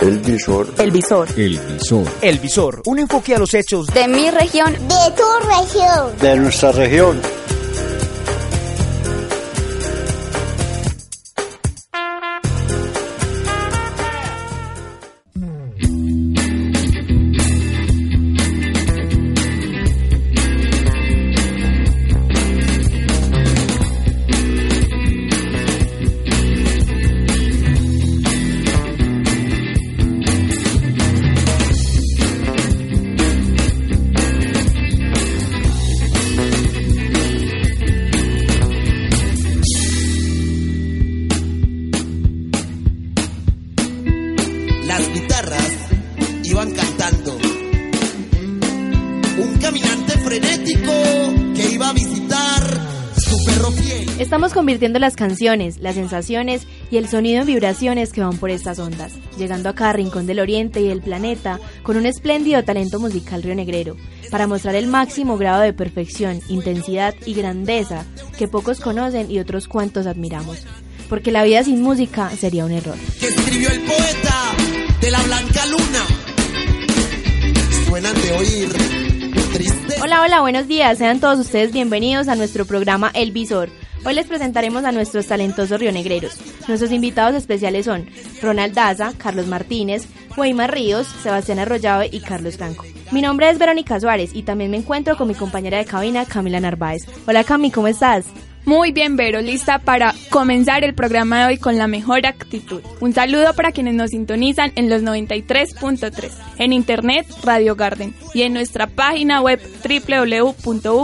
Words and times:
El 0.00 0.18
visor. 0.18 0.68
El 0.78 0.90
visor. 0.90 1.28
El 1.36 1.58
visor. 1.58 2.06
El 2.20 2.38
visor. 2.38 2.82
Un 2.84 2.98
enfoque 2.98 3.34
a 3.34 3.38
los 3.38 3.54
hechos 3.54 3.86
de 3.86 4.06
mi 4.06 4.30
región. 4.30 4.72
De 4.74 5.12
tu 5.16 5.48
región. 5.48 6.18
De 6.20 6.36
nuestra 6.36 6.72
región. 6.72 7.41
Convirtiendo 54.52 54.98
las 54.98 55.16
canciones, 55.16 55.78
las 55.78 55.94
sensaciones 55.94 56.66
y 56.90 56.96
el 56.96 57.08
sonido 57.08 57.40
en 57.40 57.46
vibraciones 57.46 58.12
que 58.12 58.20
van 58.20 58.36
por 58.36 58.50
estas 58.50 58.78
ondas, 58.78 59.14
llegando 59.38 59.68
a 59.68 59.74
cada 59.74 59.94
rincón 59.94 60.26
del 60.26 60.40
oriente 60.40 60.80
y 60.80 60.88
del 60.88 61.00
planeta 61.00 61.58
con 61.82 61.96
un 61.96 62.06
espléndido 62.06 62.62
talento 62.62 62.98
musical 63.00 63.42
rionegrero, 63.42 63.96
para 64.30 64.46
mostrar 64.46 64.74
el 64.74 64.86
máximo 64.86 65.36
grado 65.36 65.62
de 65.62 65.72
perfección, 65.72 66.40
intensidad 66.48 67.14
y 67.26 67.34
grandeza 67.34 68.04
que 68.38 68.48
pocos 68.48 68.80
conocen 68.80 69.30
y 69.30 69.38
otros 69.38 69.68
cuantos 69.68 70.06
admiramos. 70.06 70.64
Porque 71.08 71.32
la 71.32 71.44
vida 71.44 71.62
sin 71.62 71.82
música 71.82 72.30
sería 72.30 72.64
un 72.64 72.72
error. 72.72 72.96
Que 73.20 73.26
escribió 73.26 73.68
el 73.70 73.80
poeta 73.80 74.52
de 75.00 75.10
la 75.10 75.22
blanca 75.22 75.66
luna. 75.66 76.06
Suenan 77.86 78.14
de 78.14 78.32
oír 78.32 79.02
Hola, 80.02 80.22
hola, 80.22 80.40
buenos 80.40 80.66
días. 80.66 80.98
Sean 80.98 81.20
todos 81.20 81.38
ustedes 81.38 81.72
bienvenidos 81.72 82.28
a 82.28 82.34
nuestro 82.34 82.64
programa 82.64 83.10
El 83.14 83.30
Visor 83.30 83.70
Hoy 84.04 84.14
les 84.14 84.26
presentaremos 84.26 84.84
a 84.84 84.90
nuestros 84.90 85.28
talentosos 85.28 85.78
rionegreros. 85.78 86.36
Nuestros 86.66 86.90
invitados 86.90 87.36
especiales 87.36 87.84
son 87.84 88.06
Ronald 88.42 88.74
Daza, 88.74 89.12
Carlos 89.16 89.46
Martínez, 89.46 90.08
Weimar 90.36 90.74
Ríos, 90.74 91.06
Sebastián 91.06 91.60
Arroyave 91.60 92.08
y 92.10 92.18
Carlos 92.18 92.56
Franco. 92.56 92.84
Mi 93.12 93.22
nombre 93.22 93.48
es 93.48 93.58
Verónica 93.58 94.00
Suárez 94.00 94.30
y 94.34 94.42
también 94.42 94.72
me 94.72 94.78
encuentro 94.78 95.16
con 95.16 95.28
mi 95.28 95.34
compañera 95.34 95.78
de 95.78 95.84
cabina, 95.84 96.24
Camila 96.24 96.58
Narváez. 96.58 97.06
Hola 97.28 97.44
Cami, 97.44 97.70
¿cómo 97.70 97.86
estás? 97.86 98.24
Muy 98.64 98.92
bien, 98.92 99.16
Vero, 99.16 99.40
lista 99.40 99.80
para 99.80 100.14
comenzar 100.30 100.84
el 100.84 100.94
programa 100.94 101.40
de 101.40 101.46
hoy 101.46 101.58
con 101.58 101.78
la 101.78 101.88
mejor 101.88 102.24
actitud. 102.26 102.80
Un 103.00 103.12
saludo 103.12 103.54
para 103.54 103.72
quienes 103.72 103.94
nos 103.94 104.10
sintonizan 104.10 104.70
en 104.76 104.88
los 104.88 105.02
93.3, 105.02 106.30
en 106.58 106.72
internet 106.72 107.26
Radio 107.42 107.74
Garden 107.74 108.14
y 108.34 108.42
en 108.42 108.52
nuestra 108.52 108.86
página 108.86 109.40
web 109.40 109.60
www.uco.edu.co. 109.82 111.02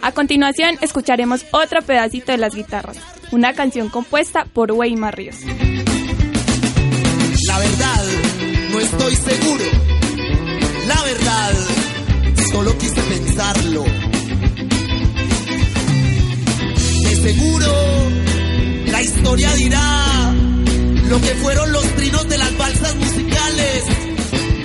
A 0.00 0.12
continuación, 0.12 0.78
escucharemos 0.80 1.44
otro 1.50 1.82
pedacito 1.82 2.30
de 2.30 2.38
las 2.38 2.54
guitarras, 2.54 2.98
una 3.32 3.52
canción 3.54 3.88
compuesta 3.88 4.44
por 4.44 4.70
Weimar 4.70 5.16
Ríos. 5.16 5.40
La 7.46 7.58
verdad, 7.58 8.04
no 8.70 8.78
estoy 8.78 9.16
seguro. 9.16 9.64
La 10.86 11.02
verdad, 11.02 11.54
solo 12.52 12.78
quise 12.78 13.00
pensarlo 13.02 14.07
seguro 17.32 17.70
la 18.86 19.02
historia 19.02 19.52
dirá 19.54 20.32
lo 21.10 21.20
que 21.20 21.34
fueron 21.42 21.72
los 21.72 21.84
trinos 21.94 22.26
de 22.26 22.38
las 22.38 22.56
balsas 22.56 22.94
musicales. 22.96 23.84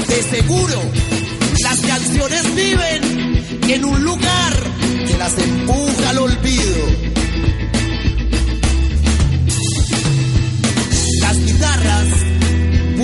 De 0.08 0.24
seguro 0.24 0.82
las 1.62 1.80
canciones 1.82 2.56
viven 2.56 3.44
en 3.68 3.84
un 3.84 4.02
lugar 4.04 4.54
que 5.08 5.18
las 5.18 5.38
empuja 5.38 6.10
al 6.12 6.18
olvido. 6.20 7.13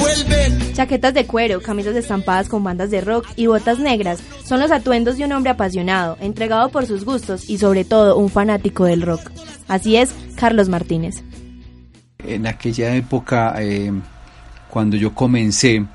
Vuelven. 0.09 0.73
Chaquetas 0.73 1.13
de 1.13 1.25
cuero, 1.25 1.61
camisas 1.61 1.95
estampadas 1.95 2.49
con 2.49 2.63
bandas 2.63 2.91
de 2.91 3.01
rock 3.01 3.27
y 3.35 3.47
botas 3.47 3.79
negras 3.79 4.19
son 4.43 4.59
los 4.59 4.71
atuendos 4.71 5.17
de 5.17 5.25
un 5.25 5.31
hombre 5.31 5.51
apasionado, 5.51 6.17
entregado 6.19 6.69
por 6.69 6.85
sus 6.85 7.05
gustos 7.05 7.49
y 7.49 7.57
sobre 7.57 7.85
todo 7.85 8.17
un 8.17 8.29
fanático 8.29 8.85
del 8.85 9.01
rock. 9.01 9.29
Así 9.67 9.95
es, 9.95 10.13
Carlos 10.35 10.69
Martínez. 10.69 11.23
En 12.19 12.47
aquella 12.47 12.95
época, 12.95 13.55
eh, 13.59 13.91
cuando 14.69 14.97
yo 14.97 15.13
comencé 15.13 15.85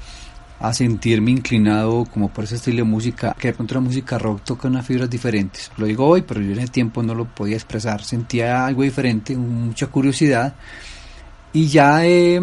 a 0.61 0.73
sentirme 0.73 1.31
inclinado 1.31 2.05
como 2.07 2.33
por 2.33 2.45
ese 2.45 2.55
estilo 2.55 2.79
de 2.79 2.85
música, 2.85 3.37
que 3.39 3.49
de 3.49 3.55
pronto 3.55 3.75
la 3.75 3.81
música 3.81 4.19
rock 4.19 4.43
toca 4.45 4.69
unas 4.69 4.87
fibras 4.87 5.11
diferentes. 5.11 5.71
Lo 5.77 5.87
digo 5.87 6.07
hoy, 6.07 6.23
pero 6.23 6.41
yo 6.41 6.53
en 6.53 6.59
ese 6.59 6.73
tiempo 6.73 7.03
no 7.03 7.15
lo 7.15 7.27
podía 7.27 7.57
expresar. 7.57 8.03
Sentía 8.03 8.65
algo 8.65 8.83
diferente, 8.83 9.37
mucha 9.37 9.89
curiosidad. 9.89 10.55
Y 11.53 11.69
ya 11.69 12.07
eh, 12.07 12.41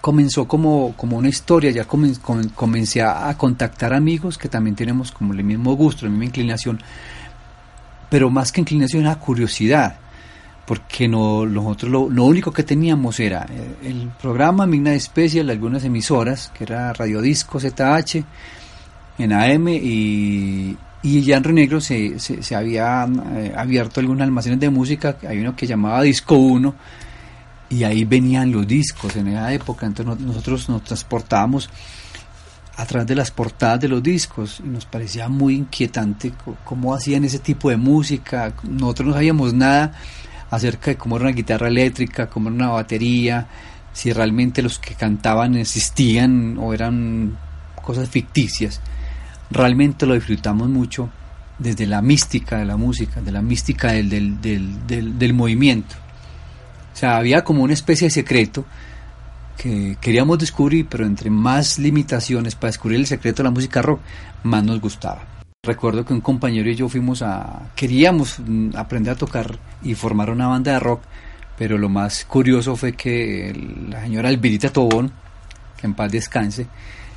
comenzó 0.00 0.46
como, 0.46 0.94
como 0.96 1.16
una 1.16 1.28
historia, 1.28 1.70
ya 1.70 1.84
comencé 1.84 3.02
a, 3.02 3.34
contactar 3.36 3.92
amigos 3.92 4.38
que 4.38 4.48
también 4.48 4.76
tenemos 4.76 5.12
como 5.12 5.32
el 5.32 5.42
mismo 5.42 5.74
gusto, 5.74 6.06
la 6.06 6.10
misma 6.10 6.26
inclinación, 6.26 6.80
pero 8.08 8.30
más 8.30 8.52
que 8.52 8.60
inclinación 8.60 9.02
era 9.02 9.16
curiosidad, 9.16 9.96
porque 10.66 11.08
no, 11.08 11.46
nosotros 11.46 11.90
lo, 11.90 12.24
único 12.24 12.52
que 12.52 12.62
teníamos 12.62 13.20
era 13.20 13.46
eh, 13.50 13.88
el 13.88 14.10
programa 14.20 14.66
Migna 14.66 14.98
Special, 14.98 15.50
algunas 15.50 15.84
emisoras, 15.84 16.52
que 16.56 16.64
era 16.64 16.92
Radio 16.92 17.20
Disco 17.20 17.58
ZH, 17.58 18.24
en 19.18 19.32
AM 19.32 19.68
y, 19.68 20.76
y 21.02 21.22
ya 21.22 21.36
en 21.36 21.44
Renegro 21.44 21.80
se, 21.80 22.18
se, 22.18 22.42
se 22.42 22.54
había 22.54 23.08
eh, 23.36 23.52
abierto 23.56 24.00
algunos 24.00 24.22
almacenes 24.22 24.60
de 24.60 24.70
música, 24.70 25.16
hay 25.26 25.38
uno 25.38 25.56
que 25.56 25.66
llamaba 25.66 26.02
Disco 26.02 26.36
1, 26.36 26.74
y 27.68 27.84
ahí 27.84 28.04
venían 28.04 28.52
los 28.52 28.66
discos 28.66 29.16
en 29.16 29.28
esa 29.28 29.52
época, 29.52 29.86
entonces 29.86 30.20
nosotros 30.20 30.68
nos 30.68 30.84
transportábamos 30.84 31.68
a 32.76 32.84
través 32.84 33.06
de 33.06 33.14
las 33.14 33.30
portadas 33.30 33.80
de 33.80 33.88
los 33.88 34.02
discos 34.02 34.60
y 34.60 34.68
nos 34.68 34.84
parecía 34.84 35.28
muy 35.28 35.54
inquietante 35.54 36.32
cómo 36.64 36.94
hacían 36.94 37.24
ese 37.24 37.38
tipo 37.38 37.70
de 37.70 37.76
música, 37.76 38.52
nosotros 38.62 39.08
no 39.08 39.14
sabíamos 39.14 39.54
nada 39.54 39.92
acerca 40.50 40.90
de 40.90 40.96
cómo 40.96 41.16
era 41.16 41.26
una 41.26 41.34
guitarra 41.34 41.68
eléctrica, 41.68 42.28
cómo 42.28 42.48
era 42.48 42.56
una 42.56 42.68
batería, 42.68 43.46
si 43.92 44.12
realmente 44.12 44.62
los 44.62 44.78
que 44.78 44.94
cantaban 44.94 45.56
existían 45.56 46.58
o 46.58 46.74
eran 46.74 47.36
cosas 47.82 48.08
ficticias. 48.10 48.80
Realmente 49.50 50.06
lo 50.06 50.14
disfrutamos 50.14 50.68
mucho 50.68 51.08
desde 51.58 51.86
la 51.86 52.02
mística 52.02 52.58
de 52.58 52.66
la 52.66 52.76
música, 52.76 53.22
de 53.22 53.32
la 53.32 53.40
mística 53.40 53.92
del, 53.92 54.10
del, 54.10 54.86
del, 54.86 55.18
del 55.18 55.34
movimiento. 55.34 55.96
O 56.96 56.98
sea, 56.98 57.18
había 57.18 57.44
como 57.44 57.62
una 57.62 57.74
especie 57.74 58.06
de 58.06 58.10
secreto 58.10 58.64
que 59.58 59.98
queríamos 60.00 60.38
descubrir, 60.38 60.86
pero 60.88 61.04
entre 61.04 61.28
más 61.28 61.78
limitaciones 61.78 62.54
para 62.54 62.70
descubrir 62.70 62.98
el 62.98 63.06
secreto 63.06 63.42
de 63.42 63.44
la 63.44 63.50
música 63.50 63.82
rock, 63.82 64.00
más 64.44 64.64
nos 64.64 64.80
gustaba. 64.80 65.22
Recuerdo 65.62 66.06
que 66.06 66.14
un 66.14 66.22
compañero 66.22 66.70
y 66.70 66.74
yo 66.74 66.88
fuimos 66.88 67.20
a... 67.20 67.70
queríamos 67.76 68.38
mm, 68.38 68.70
aprender 68.76 69.12
a 69.12 69.16
tocar 69.16 69.58
y 69.82 69.94
formar 69.94 70.30
una 70.30 70.46
banda 70.46 70.72
de 70.72 70.80
rock, 70.80 71.02
pero 71.58 71.76
lo 71.76 71.90
más 71.90 72.24
curioso 72.24 72.76
fue 72.76 72.94
que 72.94 73.52
la 73.90 74.00
señora 74.00 74.30
Elvirita 74.30 74.70
Tobón, 74.70 75.12
que 75.76 75.86
en 75.86 75.92
paz 75.92 76.10
descanse, 76.10 76.66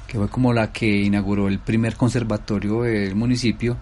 que 0.06 0.18
fue 0.18 0.28
como 0.28 0.52
la 0.52 0.74
que 0.74 1.04
inauguró 1.04 1.48
el 1.48 1.60
primer 1.60 1.96
conservatorio 1.96 2.82
del 2.82 3.16
municipio, 3.16 3.78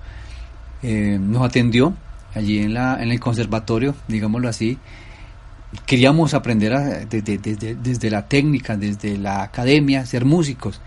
eh, 0.84 1.18
nos 1.20 1.44
atendió 1.44 1.96
allí 2.36 2.60
en, 2.60 2.76
la, 2.76 3.02
en 3.02 3.10
el 3.10 3.20
conservatorio, 3.20 3.96
digámoslo 4.08 4.48
así, 4.48 4.78
queríamos 5.86 6.34
aprender 6.34 7.08
desde, 7.08 8.10
la 8.10 8.28
técnica, 8.28 8.78
desde 8.78 9.18
la 9.18 9.44
academia, 9.44 10.06
ser 10.06 10.26
músicos, 10.26 10.82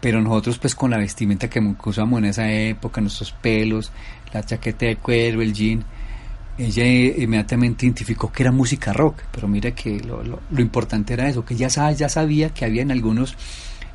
pero 0.00 0.20
nosotros 0.20 0.58
pues 0.58 0.74
con 0.74 0.90
la 0.90 0.98
vestimenta 0.98 1.48
que 1.48 1.60
usamos 1.84 2.18
en 2.18 2.26
esa 2.26 2.50
época, 2.50 3.00
nuestros 3.00 3.32
pelos, 3.32 3.92
la 4.32 4.42
chaqueta 4.42 4.86
de 4.86 4.96
cuero, 4.96 5.42
el 5.42 5.52
jean, 5.52 5.84
ella 6.58 6.86
inmediatamente 6.86 7.86
identificó 7.86 8.30
que 8.30 8.42
era 8.42 8.52
música 8.52 8.92
rock, 8.92 9.22
pero 9.32 9.48
mira 9.48 9.70
que 9.70 10.00
lo, 10.00 10.22
lo, 10.22 10.60
importante 10.60 11.14
era 11.14 11.28
eso, 11.28 11.44
que 11.44 11.56
ya, 11.56 11.68
ya 11.68 12.08
sabía 12.08 12.50
que 12.50 12.64
había 12.64 12.82
en 12.82 12.90
algunos 12.90 13.34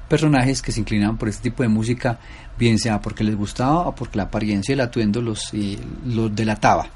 personajes 0.08 0.62
que 0.62 0.72
se 0.72 0.80
inclinaban 0.80 1.18
por 1.18 1.30
este 1.30 1.50
tipo 1.50 1.64
de 1.64 1.70
música, 1.70 2.20
bien 2.58 2.80
sea 2.80 3.02
porque 3.02 3.24
les 3.24 3.36
gustaba 3.36 3.88
o 3.88 3.96
porque 3.96 4.18
la 4.18 4.24
apariencia 4.24 4.72
y 4.72 4.74
el 4.74 4.82
atuendo 4.82 5.22
los, 5.22 5.52
los 6.06 6.36
delataba. 6.36 6.88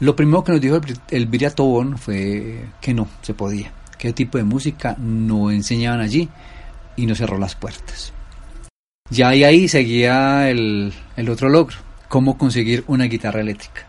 Lo 0.00 0.14
primero 0.14 0.44
que 0.44 0.52
nos 0.52 0.60
dijo 0.60 0.76
el 0.76 0.84
Elvira 1.10 1.50
Tobón 1.50 1.98
fue 1.98 2.66
que 2.80 2.94
no, 2.94 3.08
se 3.22 3.34
podía. 3.34 3.72
qué 3.98 4.12
tipo 4.12 4.38
de 4.38 4.44
música 4.44 4.96
no 4.98 5.50
enseñaban 5.50 6.00
allí 6.00 6.28
y 6.96 7.06
nos 7.06 7.18
cerró 7.18 7.38
las 7.38 7.56
puertas. 7.56 8.12
Ya 9.10 9.28
ahí, 9.28 9.42
ahí 9.42 9.68
seguía 9.68 10.48
el, 10.50 10.92
el 11.16 11.28
otro 11.30 11.48
logro, 11.48 11.76
cómo 12.08 12.38
conseguir 12.38 12.84
una 12.86 13.04
guitarra 13.04 13.40
eléctrica. 13.40 13.86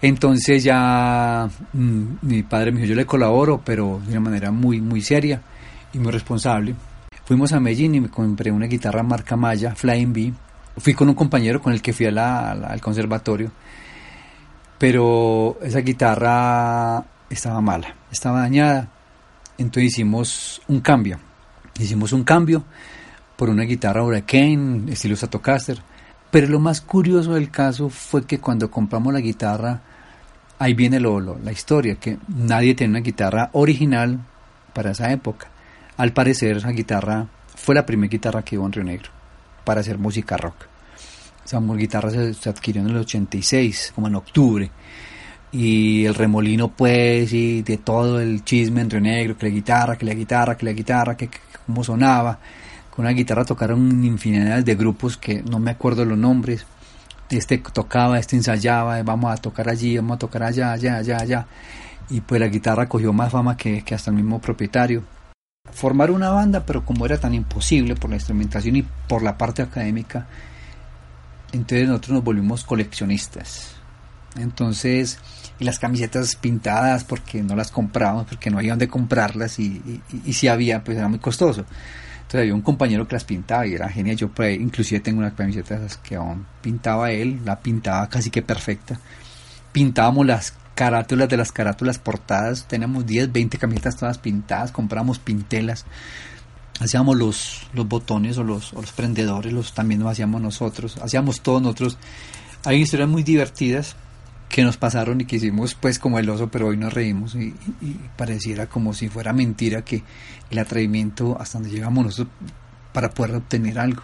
Entonces 0.00 0.62
ya 0.62 1.48
mm, 1.72 2.02
mi 2.22 2.42
padre 2.42 2.70
me 2.70 2.80
dijo, 2.80 2.90
yo 2.90 2.96
le 2.96 3.06
colaboro, 3.06 3.60
pero 3.64 4.00
de 4.04 4.12
una 4.12 4.20
manera 4.20 4.50
muy, 4.50 4.80
muy 4.80 5.02
seria 5.02 5.42
y 5.92 5.98
muy 5.98 6.12
responsable. 6.12 6.74
Fuimos 7.24 7.52
a 7.52 7.60
Medellín 7.60 7.94
y 7.94 8.00
me 8.00 8.08
compré 8.08 8.52
una 8.52 8.66
guitarra 8.66 9.02
marca 9.02 9.36
Maya, 9.36 9.74
Flying 9.74 10.12
B. 10.12 10.32
Fui 10.78 10.94
con 10.94 11.08
un 11.08 11.14
compañero 11.14 11.60
con 11.60 11.72
el 11.72 11.82
que 11.82 11.92
fui 11.92 12.06
a 12.06 12.50
al 12.50 12.80
conservatorio, 12.80 13.50
pero 14.78 15.58
esa 15.62 15.80
guitarra 15.80 17.04
estaba 17.30 17.60
mala, 17.60 17.94
estaba 18.10 18.40
dañada. 18.40 18.88
Entonces 19.58 19.92
hicimos 19.92 20.60
un 20.68 20.80
cambio. 20.80 21.18
Hicimos 21.78 22.12
un 22.12 22.24
cambio 22.24 22.64
por 23.36 23.50
una 23.50 23.62
guitarra 23.64 24.02
Hurricane, 24.02 24.92
estilo 24.92 25.16
Stratocaster. 25.16 25.78
Pero 26.30 26.48
lo 26.48 26.60
más 26.60 26.80
curioso 26.80 27.34
del 27.34 27.50
caso 27.50 27.88
fue 27.88 28.26
que 28.26 28.38
cuando 28.38 28.70
compramos 28.70 29.12
la 29.12 29.20
guitarra, 29.20 29.80
ahí 30.58 30.74
viene 30.74 31.00
lo, 31.00 31.20
la 31.20 31.52
historia, 31.52 31.96
que 31.96 32.18
nadie 32.28 32.74
tenía 32.74 32.98
una 32.98 33.00
guitarra 33.00 33.50
original 33.52 34.20
para 34.72 34.90
esa 34.90 35.10
época. 35.12 35.48
Al 35.96 36.12
parecer 36.12 36.58
esa 36.58 36.70
guitarra 36.70 37.26
fue 37.54 37.74
la 37.74 37.86
primera 37.86 38.10
guitarra 38.10 38.42
que 38.42 38.58
hubo 38.58 38.66
en 38.66 38.72
Río 38.72 38.84
Negro 38.84 39.10
para 39.64 39.80
hacer 39.80 39.98
música 39.98 40.36
rock. 40.36 40.75
Esa 41.46 41.60
guitarra 41.60 42.10
se, 42.10 42.48
adquirió 42.48 42.82
en 42.82 42.88
el 42.88 42.96
86, 42.96 43.92
como 43.94 44.08
en 44.08 44.16
octubre 44.16 44.68
y 45.52 46.04
el 46.04 46.16
remolino 46.16 46.72
pues 46.72 47.32
y 47.32 47.62
de 47.62 47.76
todo 47.76 48.20
el 48.20 48.42
chisme 48.44 48.80
en 48.80 48.90
Río 48.90 49.00
Negro, 49.00 49.38
que 49.38 49.46
la 49.46 49.54
guitarra, 49.54 49.96
que 49.96 50.06
la 50.06 50.14
guitarra, 50.14 50.56
que 50.56 50.66
la 50.66 50.72
guitarra, 50.72 51.16
que, 51.16 51.30
cómo 51.64 51.84
sonaba. 51.84 52.40
Con 52.90 53.04
una 53.04 53.14
guitarra 53.14 53.44
tocaron 53.44 54.04
infinidad 54.04 54.64
de 54.64 54.74
grupos 54.74 55.16
que 55.16 55.44
no 55.44 55.60
me 55.60 55.70
acuerdo 55.70 56.04
los 56.04 56.18
nombres. 56.18 56.66
Este 57.30 57.58
tocaba, 57.58 58.18
este 58.18 58.34
ensayaba, 58.34 59.00
vamos 59.04 59.32
a 59.32 59.36
tocar 59.36 59.68
allí, 59.68 59.96
vamos 59.96 60.16
a 60.16 60.18
tocar 60.18 60.42
allá, 60.42 60.72
allá, 60.72 60.96
allá, 60.96 61.18
allá. 61.18 61.46
Y 62.10 62.22
pues 62.22 62.40
la 62.40 62.48
guitarra 62.48 62.88
cogió 62.88 63.12
más 63.12 63.30
fama 63.30 63.56
que, 63.56 63.82
que 63.82 63.94
hasta 63.94 64.10
el 64.10 64.16
mismo 64.16 64.40
propietario. 64.40 65.04
Formar 65.70 66.10
una 66.10 66.30
banda, 66.30 66.66
pero 66.66 66.84
como 66.84 67.06
era 67.06 67.18
tan 67.18 67.34
imposible 67.34 67.94
por 67.94 68.10
la 68.10 68.16
instrumentación 68.16 68.74
y 68.74 68.82
por 68.82 69.22
la 69.22 69.38
parte 69.38 69.62
académica, 69.62 70.26
entonces 71.52 71.88
nosotros 71.88 72.14
nos 72.14 72.24
volvimos 72.24 72.64
coleccionistas. 72.64 73.76
Entonces, 74.36 75.18
y 75.58 75.64
las 75.64 75.78
camisetas 75.78 76.36
pintadas 76.36 77.04
porque 77.04 77.42
no 77.42 77.56
las 77.56 77.70
comprábamos, 77.70 78.26
porque 78.26 78.50
no 78.50 78.58
había 78.58 78.72
donde 78.72 78.88
comprarlas 78.88 79.58
y, 79.58 80.02
y, 80.24 80.32
si 80.32 80.48
había, 80.48 80.84
pues 80.84 80.98
era 80.98 81.08
muy 81.08 81.18
costoso. 81.18 81.64
Entonces 82.16 82.40
había 82.40 82.54
un 82.54 82.62
compañero 82.62 83.06
que 83.06 83.14
las 83.14 83.24
pintaba 83.24 83.66
y 83.66 83.74
era 83.74 83.88
genial. 83.88 84.16
Yo 84.16 84.28
pues, 84.28 84.58
inclusive 84.58 85.00
tengo 85.00 85.20
una 85.20 85.34
camiseta 85.34 85.80
que 86.02 86.16
aún 86.16 86.46
pintaba 86.60 87.10
él, 87.12 87.40
la 87.44 87.60
pintaba 87.60 88.08
casi 88.08 88.30
que 88.30 88.42
perfecta. 88.42 88.98
Pintábamos 89.72 90.26
las 90.26 90.54
carátulas 90.74 91.28
de 91.28 91.38
las 91.38 91.52
carátulas 91.52 91.98
portadas, 91.98 92.68
teníamos 92.68 93.06
10, 93.06 93.32
20 93.32 93.58
camisetas 93.58 93.96
todas 93.96 94.18
pintadas, 94.18 94.72
compramos 94.72 95.18
pintelas, 95.18 95.86
hacíamos 96.80 97.16
los, 97.16 97.62
los 97.72 97.88
botones 97.88 98.38
o 98.38 98.44
los, 98.44 98.72
los 98.72 98.92
prendedores, 98.92 99.52
los 99.52 99.72
también 99.72 100.00
lo 100.00 100.08
hacíamos 100.08 100.40
nosotros, 100.40 100.98
hacíamos 101.02 101.40
todos 101.40 101.62
nosotros. 101.62 101.98
Hay 102.64 102.80
historias 102.82 103.08
muy 103.08 103.22
divertidas 103.22 103.96
que 104.48 104.62
nos 104.62 104.76
pasaron 104.76 105.20
y 105.20 105.24
que 105.24 105.36
hicimos 105.36 105.74
pues 105.74 105.98
como 105.98 106.18
el 106.18 106.28
oso, 106.30 106.48
pero 106.48 106.68
hoy 106.68 106.76
nos 106.76 106.92
reímos 106.92 107.34
y, 107.34 107.54
pareciera 108.16 108.66
como 108.66 108.94
si 108.94 109.08
fuera 109.08 109.32
mentira 109.32 109.82
que 109.82 110.02
el 110.50 110.58
atrevimiento 110.58 111.36
hasta 111.38 111.58
donde 111.58 111.74
llegamos 111.74 112.04
nosotros 112.04 112.34
para 112.92 113.10
poder 113.10 113.36
obtener 113.36 113.78
algo. 113.78 114.02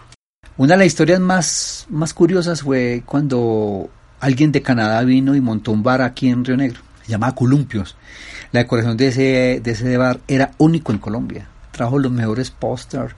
Una 0.57 0.73
de 0.73 0.79
las 0.79 0.87
historias 0.87 1.19
más, 1.19 1.87
más 1.89 2.13
curiosas 2.13 2.61
fue 2.61 3.03
cuando 3.05 3.89
alguien 4.19 4.51
de 4.51 4.61
Canadá 4.61 5.01
vino 5.03 5.35
y 5.35 5.41
montó 5.41 5.71
un 5.71 5.81
bar 5.81 6.01
aquí 6.01 6.29
en 6.29 6.45
Río 6.45 6.57
Negro, 6.57 6.81
se 7.03 7.11
llamaba 7.11 7.33
Columpios. 7.33 7.95
La 8.51 8.59
decoración 8.59 8.95
de 8.97 9.07
ese, 9.07 9.61
de 9.63 9.71
ese 9.71 9.97
bar 9.97 10.19
era 10.27 10.51
único 10.59 10.91
en 10.91 10.99
Colombia. 10.99 11.47
Trajo 11.73 11.99
los 11.99 12.11
mejores 12.11 12.49
pósters, 12.49 13.13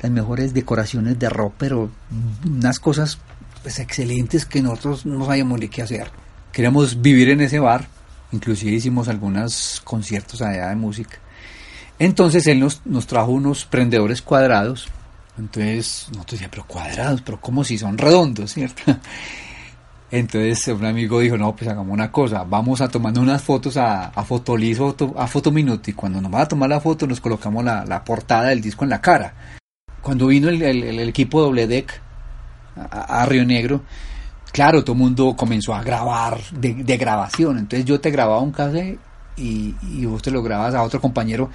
las 0.00 0.12
mejores 0.12 0.54
decoraciones 0.54 1.18
de 1.18 1.28
rock, 1.28 1.54
pero 1.58 1.90
unas 2.46 2.78
cosas 2.78 3.18
pues 3.62 3.80
excelentes 3.80 4.46
que 4.46 4.62
nosotros 4.62 5.04
no 5.04 5.26
sabíamos 5.26 5.58
ni 5.58 5.68
qué 5.68 5.82
hacer 5.82 6.10
queríamos 6.54 7.02
vivir 7.02 7.30
en 7.30 7.40
ese 7.40 7.58
bar, 7.58 7.86
inclusive 8.30 8.70
hicimos 8.70 9.08
algunos 9.08 9.82
conciertos 9.82 10.40
allá 10.40 10.68
de 10.68 10.76
música. 10.76 11.18
Entonces 11.98 12.46
él 12.46 12.60
nos, 12.60 12.80
nos 12.86 13.06
trajo 13.08 13.32
unos 13.32 13.64
prendedores 13.64 14.22
cuadrados, 14.22 14.88
entonces 15.36 16.06
nosotros 16.12 16.38
decíamos, 16.38 16.50
pero 16.52 16.66
cuadrados, 16.66 17.22
pero 17.22 17.40
como 17.40 17.64
si 17.64 17.76
son 17.76 17.98
redondos, 17.98 18.52
¿cierto? 18.54 18.96
Entonces 20.14 20.68
un 20.68 20.84
amigo 20.84 21.18
dijo, 21.18 21.36
no, 21.36 21.56
pues 21.56 21.68
hagamos 21.68 21.92
una 21.92 22.12
cosa, 22.12 22.44
vamos 22.44 22.80
a 22.80 22.86
tomar 22.86 23.18
unas 23.18 23.42
fotos 23.42 23.76
a, 23.76 24.12
a 24.14 24.20
a 24.20 25.26
Fotominuto, 25.26 25.90
y 25.90 25.92
cuando 25.92 26.20
nos 26.20 26.32
va 26.32 26.42
a 26.42 26.46
tomar 26.46 26.68
la 26.68 26.80
foto 26.80 27.04
nos 27.08 27.20
colocamos 27.20 27.64
la, 27.64 27.84
la 27.84 28.04
portada 28.04 28.50
del 28.50 28.60
disco 28.60 28.84
en 28.84 28.90
la 28.90 29.00
cara. 29.00 29.34
Cuando 30.00 30.28
vino 30.28 30.48
el, 30.48 30.62
el, 30.62 31.08
equipo 31.08 31.42
doble 31.42 31.66
deck 31.66 32.00
a, 32.76 33.22
a 33.22 33.26
Río 33.26 33.44
Negro, 33.44 33.82
claro, 34.52 34.84
todo 34.84 34.92
el 34.92 35.00
mundo 35.00 35.34
comenzó 35.36 35.74
a 35.74 35.82
grabar 35.82 36.38
de, 36.52 36.96
grabación. 36.96 37.58
Entonces 37.58 37.84
yo 37.84 38.00
te 38.00 38.12
grababa 38.12 38.38
un 38.38 38.52
cassette 38.52 39.00
y, 39.36 39.74
y, 39.82 40.06
vos 40.06 40.22
te 40.22 40.30
lo 40.30 40.44
grababas 40.44 40.76
a 40.76 40.84
otro 40.84 41.00
compañero. 41.00 41.50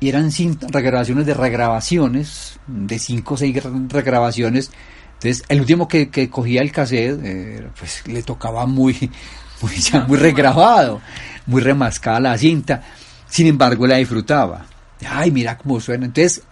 Y 0.00 0.08
eran 0.08 0.30
regrabaciones 0.70 1.26
de 1.26 1.34
regrabaciones, 1.34 2.58
de 2.66 2.98
cinco 2.98 3.34
o 3.34 3.36
seis 3.36 3.62
regrabaciones. 3.90 4.70
Entonces 5.18 5.44
el 5.48 5.60
último 5.60 5.88
que, 5.88 6.30
cogía 6.30 6.62
el 6.62 6.70
cassette, 6.70 7.20
eh, 7.24 7.68
pues 7.78 8.06
le 8.06 8.22
tocaba 8.22 8.66
muy, 8.66 9.10
muy, 9.60 9.74
ya 9.76 10.04
muy 10.06 10.16
regrabado, 10.16 11.00
muy 11.46 11.60
remascada 11.60 12.20
la 12.20 12.38
cinta. 12.38 12.82
Sin 13.28 13.48
embargo, 13.48 13.86
la 13.86 13.96
disfrutaba. 13.96 14.66
Ay, 15.06 15.30
mira 15.32 15.58
cómo 15.58 15.80
suena. 15.80 16.06
Entonces, 16.06 16.42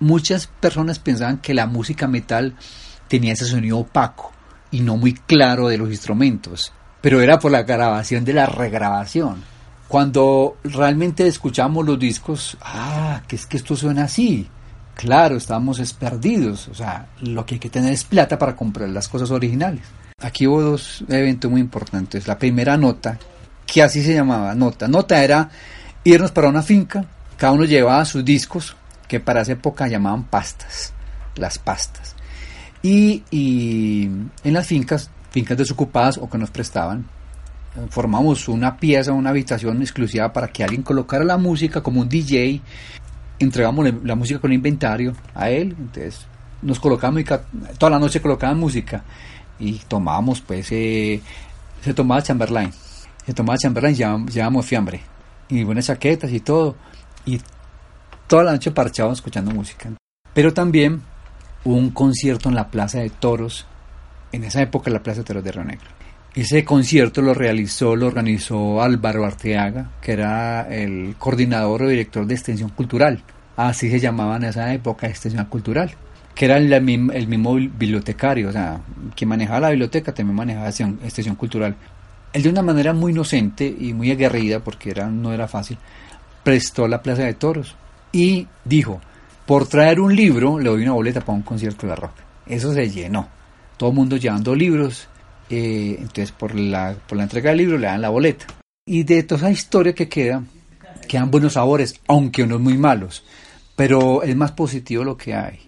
muchas 0.00 0.46
personas 0.46 0.98
pensaban 0.98 1.38
que 1.38 1.54
la 1.54 1.66
música 1.66 2.08
metal 2.08 2.54
tenía 3.08 3.34
ese 3.34 3.44
sonido 3.44 3.78
opaco 3.78 4.32
y 4.70 4.80
no 4.80 4.96
muy 4.96 5.12
claro 5.12 5.68
de 5.68 5.76
los 5.76 5.90
instrumentos, 5.90 6.72
pero 7.02 7.20
era 7.20 7.38
por 7.38 7.52
la 7.52 7.62
grabación 7.62 8.24
de 8.24 8.32
la 8.32 8.46
regrabación. 8.46 9.44
Cuando 9.86 10.56
realmente 10.64 11.26
escuchamos 11.26 11.84
los 11.84 11.98
discos, 11.98 12.56
ah, 12.62 13.20
que 13.28 13.36
es 13.36 13.44
que 13.44 13.58
esto 13.58 13.76
suena 13.76 14.04
así. 14.04 14.48
Claro, 14.94 15.36
estábamos 15.36 15.80
perdidos, 15.94 16.68
o 16.68 16.74
sea, 16.74 17.08
lo 17.20 17.44
que 17.46 17.54
hay 17.54 17.58
que 17.58 17.70
tener 17.70 17.92
es 17.92 18.04
plata 18.04 18.38
para 18.38 18.54
comprar 18.54 18.88
las 18.90 19.08
cosas 19.08 19.30
originales. 19.30 19.82
Aquí 20.20 20.46
hubo 20.46 20.62
dos 20.62 21.04
eventos 21.08 21.50
muy 21.50 21.60
importantes. 21.60 22.28
La 22.28 22.38
primera 22.38 22.76
nota, 22.76 23.18
que 23.66 23.82
así 23.82 24.02
se 24.02 24.14
llamaba, 24.14 24.54
nota. 24.54 24.86
Nota 24.86 25.22
era 25.24 25.50
irnos 26.04 26.30
para 26.30 26.48
una 26.48 26.62
finca, 26.62 27.04
cada 27.36 27.52
uno 27.52 27.64
llevaba 27.64 28.04
sus 28.04 28.24
discos, 28.24 28.76
que 29.08 29.18
para 29.18 29.42
esa 29.42 29.52
época 29.52 29.88
llamaban 29.88 30.24
pastas, 30.24 30.92
las 31.36 31.58
pastas. 31.58 32.14
Y, 32.82 33.22
en 34.44 34.52
las 34.52 34.66
fincas, 34.66 35.10
fincas 35.30 35.56
desocupadas 35.56 36.18
o 36.18 36.28
que 36.28 36.38
nos 36.38 36.50
prestaban, 36.50 37.06
formamos 37.90 38.48
una 38.48 38.76
pieza, 38.76 39.12
una 39.12 39.30
habitación 39.30 39.80
exclusiva 39.80 40.32
para 40.32 40.48
que 40.48 40.62
alguien 40.62 40.82
colocara 40.82 41.24
la 41.24 41.38
música 41.38 41.82
como 41.82 42.00
un 42.00 42.08
DJ, 42.08 42.60
entregamos 43.42 43.86
la 44.04 44.14
música 44.14 44.40
con 44.40 44.50
el 44.50 44.56
inventario 44.56 45.14
a 45.34 45.50
él, 45.50 45.74
entonces 45.78 46.26
nos 46.62 46.78
colocamos 46.78 47.22
toda 47.78 47.90
la 47.90 47.98
noche 47.98 48.20
colocaban 48.20 48.58
música 48.58 49.02
y 49.58 49.78
tomábamos 49.88 50.40
pues 50.40 50.68
eh, 50.70 51.20
se 51.82 51.92
tomaba 51.92 52.22
Chamberlain 52.22 52.70
se 53.26 53.34
tomaba 53.34 53.58
Chamberlain 53.58 53.96
llevábamos 53.96 54.64
fiambre 54.64 55.00
y 55.48 55.64
buenas 55.64 55.86
chaquetas 55.86 56.30
y 56.30 56.40
todo 56.40 56.76
y 57.26 57.40
toda 58.28 58.44
la 58.44 58.52
noche 58.52 58.70
parchábamos 58.70 59.18
escuchando 59.18 59.50
música 59.50 59.90
pero 60.34 60.54
también 60.54 61.02
un 61.64 61.90
concierto 61.90 62.48
en 62.48 62.54
la 62.54 62.68
Plaza 62.68 62.98
de 63.00 63.10
Toros, 63.10 63.66
en 64.32 64.44
esa 64.44 64.62
época 64.62 64.90
la 64.90 65.02
Plaza 65.02 65.20
de 65.20 65.24
Toros 65.24 65.44
de 65.44 65.52
Río 65.52 65.64
Negro. 65.64 65.86
Ese 66.34 66.64
concierto 66.64 67.20
lo 67.20 67.34
realizó, 67.34 67.94
lo 67.94 68.06
organizó 68.06 68.82
Álvaro 68.82 69.26
Arteaga, 69.26 69.90
que 70.00 70.12
era 70.12 70.62
el 70.62 71.14
coordinador 71.18 71.82
o 71.82 71.88
director 71.88 72.26
de 72.26 72.34
Extensión 72.34 72.70
Cultural. 72.70 73.22
Así 73.54 73.90
se 73.90 74.00
llamaba 74.00 74.36
en 74.36 74.44
esa 74.44 74.72
época 74.72 75.06
Extensión 75.06 75.44
Cultural, 75.44 75.94
que 76.34 76.46
era 76.46 76.56
el, 76.56 76.80
mismo 76.82 77.54
bibliotecario, 77.54 78.48
o 78.48 78.52
sea, 78.52 78.80
quien 79.14 79.28
manejaba 79.28 79.60
la 79.60 79.70
biblioteca 79.70 80.14
también 80.14 80.36
manejaba 80.36 80.68
Extensión 80.68 81.36
Cultural. 81.36 81.76
Él 82.32 82.42
de 82.42 82.48
una 82.48 82.62
manera 82.62 82.94
muy 82.94 83.12
inocente 83.12 83.66
y 83.66 83.92
muy 83.92 84.10
aguerrida, 84.10 84.60
porque 84.60 84.90
era, 84.90 85.08
no 85.08 85.34
era 85.34 85.48
fácil, 85.48 85.76
prestó 86.42 86.88
la 86.88 87.02
Plaza 87.02 87.24
de 87.24 87.34
Toros 87.34 87.76
y 88.10 88.46
dijo, 88.64 89.02
por 89.44 89.66
traer 89.66 90.00
un 90.00 90.16
libro 90.16 90.58
le 90.58 90.70
doy 90.70 90.82
una 90.82 90.92
boleta 90.92 91.20
para 91.20 91.36
un 91.36 91.42
concierto 91.42 91.86
de 91.86 91.94
rock. 91.94 92.12
Eso 92.46 92.72
se 92.72 92.88
llenó. 92.88 93.28
Todo 93.76 93.90
el 93.90 93.96
mundo 93.96 94.16
llevando 94.16 94.54
libros. 94.54 95.08
Eh, 95.54 95.96
entonces 95.98 96.32
por 96.32 96.54
la, 96.54 96.96
por 97.06 97.18
la 97.18 97.24
entrega 97.24 97.50
del 97.50 97.58
libro 97.58 97.76
le 97.76 97.86
dan 97.86 98.00
la 98.00 98.08
boleta. 98.08 98.46
Y 98.86 99.02
de 99.02 99.22
toda 99.22 99.42
esa 99.42 99.50
historia 99.50 99.94
que 99.94 100.08
queda, 100.08 100.42
quedan 101.06 101.30
buenos 101.30 101.52
sabores, 101.52 102.00
aunque 102.08 102.42
unos 102.42 102.58
muy 102.58 102.78
malos. 102.78 103.22
Pero 103.76 104.22
es 104.22 104.34
más 104.34 104.52
positivo 104.52 105.04
lo 105.04 105.18
que 105.18 105.34
hay, 105.34 105.58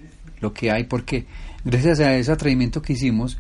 lo 0.41 0.55
que 0.55 0.71
hay, 0.71 0.85
porque 0.85 1.27
gracias 1.67 2.01
a 2.01 2.17
ese 2.17 2.33
atrevimiento 2.33 2.81
que 2.81 2.95
hicimos, 2.95 3.37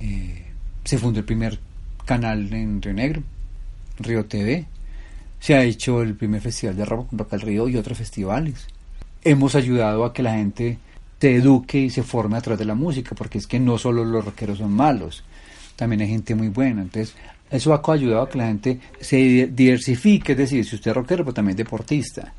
eh, 0.00 0.46
se 0.84 0.98
fundó 0.98 1.20
el 1.20 1.24
primer 1.24 1.60
canal 2.04 2.52
en 2.52 2.82
Río 2.82 2.94
Negro, 2.94 3.22
Río 4.00 4.24
TV, 4.24 4.66
se 5.38 5.54
ha 5.54 5.62
hecho 5.62 6.02
el 6.02 6.16
primer 6.16 6.40
festival 6.40 6.76
de 6.76 6.84
rock, 6.84 7.08
Rock 7.12 7.34
al 7.34 7.40
Río 7.40 7.68
y 7.68 7.76
otros 7.76 7.98
festivales. 7.98 8.66
Hemos 9.22 9.54
ayudado 9.54 10.04
a 10.04 10.12
que 10.12 10.24
la 10.24 10.34
gente 10.34 10.78
se 11.20 11.36
eduque 11.36 11.78
y 11.78 11.90
se 11.90 12.02
forme 12.02 12.36
a 12.36 12.40
través 12.40 12.58
de 12.58 12.64
la 12.64 12.74
música, 12.74 13.14
porque 13.14 13.38
es 13.38 13.46
que 13.46 13.60
no 13.60 13.78
solo 13.78 14.04
los 14.04 14.24
rockeros 14.24 14.58
son 14.58 14.72
malos, 14.72 15.22
también 15.76 16.02
hay 16.02 16.08
gente 16.08 16.34
muy 16.34 16.48
buena. 16.48 16.82
Entonces, 16.82 17.14
eso 17.50 17.72
ha 17.72 17.92
ayudado 17.92 18.22
a 18.22 18.28
que 18.28 18.38
la 18.38 18.46
gente 18.46 18.80
se 19.00 19.48
diversifique, 19.52 20.32
es 20.32 20.38
decir, 20.38 20.64
si 20.64 20.76
usted 20.76 20.90
es 20.90 20.96
rockero, 20.96 21.24
pero 21.24 21.34
también 21.34 21.56
deportista, 21.56 22.32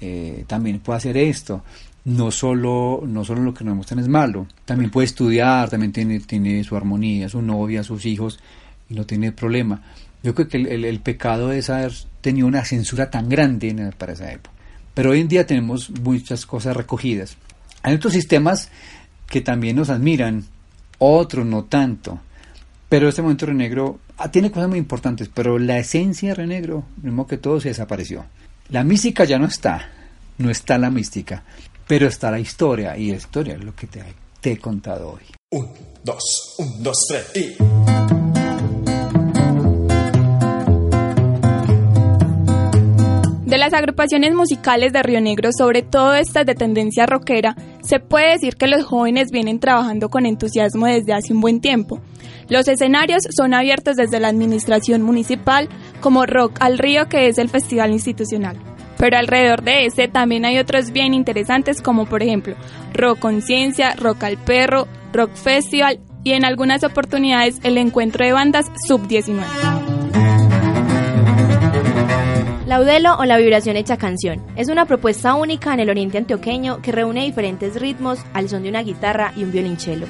eh, 0.00 0.44
también 0.46 0.80
puede 0.80 0.96
hacer 0.96 1.16
esto. 1.16 1.62
No 2.04 2.30
solo, 2.30 3.02
no 3.06 3.24
solo 3.24 3.42
lo 3.42 3.54
que 3.54 3.64
nos 3.64 3.74
muestran 3.76 4.00
es 4.00 4.08
malo, 4.08 4.46
también 4.64 4.90
puede 4.90 5.06
estudiar, 5.06 5.68
también 5.68 5.92
tiene, 5.92 6.20
tiene 6.20 6.64
su 6.64 6.76
armonía, 6.76 7.28
su 7.28 7.42
novia, 7.42 7.82
sus 7.82 8.06
hijos, 8.06 8.40
y 8.88 8.94
no 8.94 9.04
tiene 9.04 9.32
problema. 9.32 9.82
Yo 10.22 10.34
creo 10.34 10.48
que 10.48 10.56
el, 10.56 10.84
el, 10.84 11.00
pecado 11.00 11.52
es 11.52 11.70
haber 11.70 11.92
tenido 12.20 12.46
una 12.46 12.64
censura 12.64 13.10
tan 13.10 13.28
grande 13.28 13.92
para 13.96 14.14
esa 14.14 14.32
época. 14.32 14.56
Pero 14.94 15.10
hoy 15.10 15.20
en 15.20 15.28
día 15.28 15.46
tenemos 15.46 15.90
muchas 15.90 16.46
cosas 16.46 16.76
recogidas. 16.76 17.36
Hay 17.82 17.94
otros 17.94 18.14
sistemas 18.14 18.70
que 19.28 19.40
también 19.40 19.76
nos 19.76 19.90
admiran, 19.90 20.44
otros 20.98 21.46
no 21.46 21.64
tanto. 21.64 22.20
Pero 22.88 23.08
este 23.08 23.22
momento 23.22 23.46
Renegro 23.46 24.00
ah, 24.16 24.30
tiene 24.30 24.50
cosas 24.50 24.68
muy 24.68 24.78
importantes, 24.78 25.30
pero 25.32 25.58
la 25.58 25.78
esencia 25.78 26.30
de 26.30 26.34
Renegro, 26.34 26.84
mismo 27.02 27.26
que 27.26 27.36
todo, 27.36 27.60
se 27.60 27.68
desapareció. 27.68 28.24
La 28.70 28.84
mística 28.84 29.24
ya 29.24 29.38
no 29.38 29.46
está, 29.46 29.90
no 30.38 30.50
está 30.50 30.78
la 30.78 30.90
mística, 30.90 31.42
pero 31.86 32.06
está 32.06 32.30
la 32.30 32.40
historia, 32.40 32.96
y 32.96 33.10
la 33.10 33.16
historia 33.16 33.54
es 33.54 33.64
lo 33.64 33.74
que 33.74 33.86
te, 33.86 34.02
te 34.40 34.52
he 34.52 34.58
contado 34.58 35.12
hoy. 35.12 35.22
Un, 35.50 35.68
dos, 36.04 36.54
un, 36.58 36.82
dos, 36.82 36.96
tres 37.08 37.30
y... 37.34 38.17
Las 43.58 43.74
agrupaciones 43.74 44.34
musicales 44.34 44.92
de 44.92 45.02
Río 45.02 45.20
Negro, 45.20 45.50
sobre 45.52 45.82
todo 45.82 46.14
estas 46.14 46.46
de 46.46 46.54
tendencia 46.54 47.06
rockera, 47.06 47.56
se 47.82 47.98
puede 47.98 48.30
decir 48.30 48.54
que 48.54 48.68
los 48.68 48.84
jóvenes 48.84 49.32
vienen 49.32 49.58
trabajando 49.58 50.10
con 50.10 50.26
entusiasmo 50.26 50.86
desde 50.86 51.12
hace 51.12 51.32
un 51.32 51.40
buen 51.40 51.60
tiempo. 51.60 52.00
Los 52.48 52.68
escenarios 52.68 53.24
son 53.36 53.54
abiertos 53.54 53.96
desde 53.96 54.20
la 54.20 54.28
administración 54.28 55.02
municipal, 55.02 55.68
como 56.00 56.24
Rock 56.24 56.56
al 56.60 56.78
Río, 56.78 57.08
que 57.08 57.26
es 57.26 57.36
el 57.38 57.48
festival 57.48 57.90
institucional. 57.90 58.56
Pero 58.96 59.18
alrededor 59.18 59.64
de 59.64 59.86
ese 59.86 60.06
también 60.06 60.44
hay 60.44 60.58
otros 60.58 60.92
bien 60.92 61.12
interesantes, 61.12 61.82
como 61.82 62.06
por 62.06 62.22
ejemplo 62.22 62.54
Rock 62.94 63.18
Conciencia, 63.18 63.96
Rock 63.96 64.22
al 64.22 64.38
Perro, 64.38 64.86
Rock 65.12 65.34
Festival 65.34 65.98
y 66.22 66.34
en 66.34 66.44
algunas 66.44 66.84
oportunidades 66.84 67.58
el 67.64 67.76
encuentro 67.76 68.24
de 68.24 68.30
bandas 68.30 68.66
sub-19. 68.86 69.87
Laudelo 72.68 73.16
o 73.16 73.24
la 73.24 73.38
vibración 73.38 73.76
hecha 73.76 73.96
canción 73.96 74.44
es 74.54 74.68
una 74.68 74.84
propuesta 74.84 75.32
única 75.32 75.72
en 75.72 75.80
el 75.80 75.88
oriente 75.88 76.18
antioqueño 76.18 76.82
que 76.82 76.92
reúne 76.92 77.24
diferentes 77.24 77.80
ritmos 77.80 78.18
al 78.34 78.50
son 78.50 78.62
de 78.62 78.68
una 78.68 78.82
guitarra 78.82 79.32
y 79.34 79.42
un 79.42 79.52
violonchelo. 79.52 80.06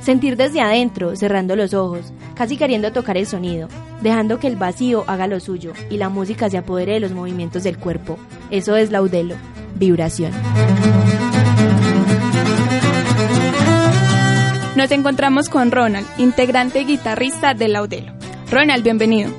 Sentir 0.00 0.38
desde 0.38 0.62
adentro, 0.62 1.16
cerrando 1.16 1.54
los 1.54 1.74
ojos, 1.74 2.14
casi 2.34 2.56
queriendo 2.56 2.92
tocar 2.92 3.18
el 3.18 3.26
sonido, 3.26 3.68
dejando 4.00 4.38
que 4.38 4.46
el 4.46 4.56
vacío 4.56 5.04
haga 5.06 5.26
lo 5.26 5.38
suyo 5.38 5.74
y 5.90 5.98
la 5.98 6.08
música 6.08 6.48
se 6.48 6.56
apodere 6.56 6.94
de 6.94 7.00
los 7.00 7.12
movimientos 7.12 7.62
del 7.62 7.76
cuerpo. 7.76 8.18
Eso 8.50 8.74
es 8.76 8.90
laudelo, 8.90 9.34
vibración. 9.74 10.32
Nos 14.76 14.90
encontramos 14.92 15.50
con 15.50 15.70
Ronald, 15.70 16.06
integrante 16.16 16.80
y 16.80 16.84
guitarrista 16.86 17.52
de 17.52 17.68
Laudelo. 17.68 18.14
Ronald, 18.50 18.82
bienvenido. 18.82 19.30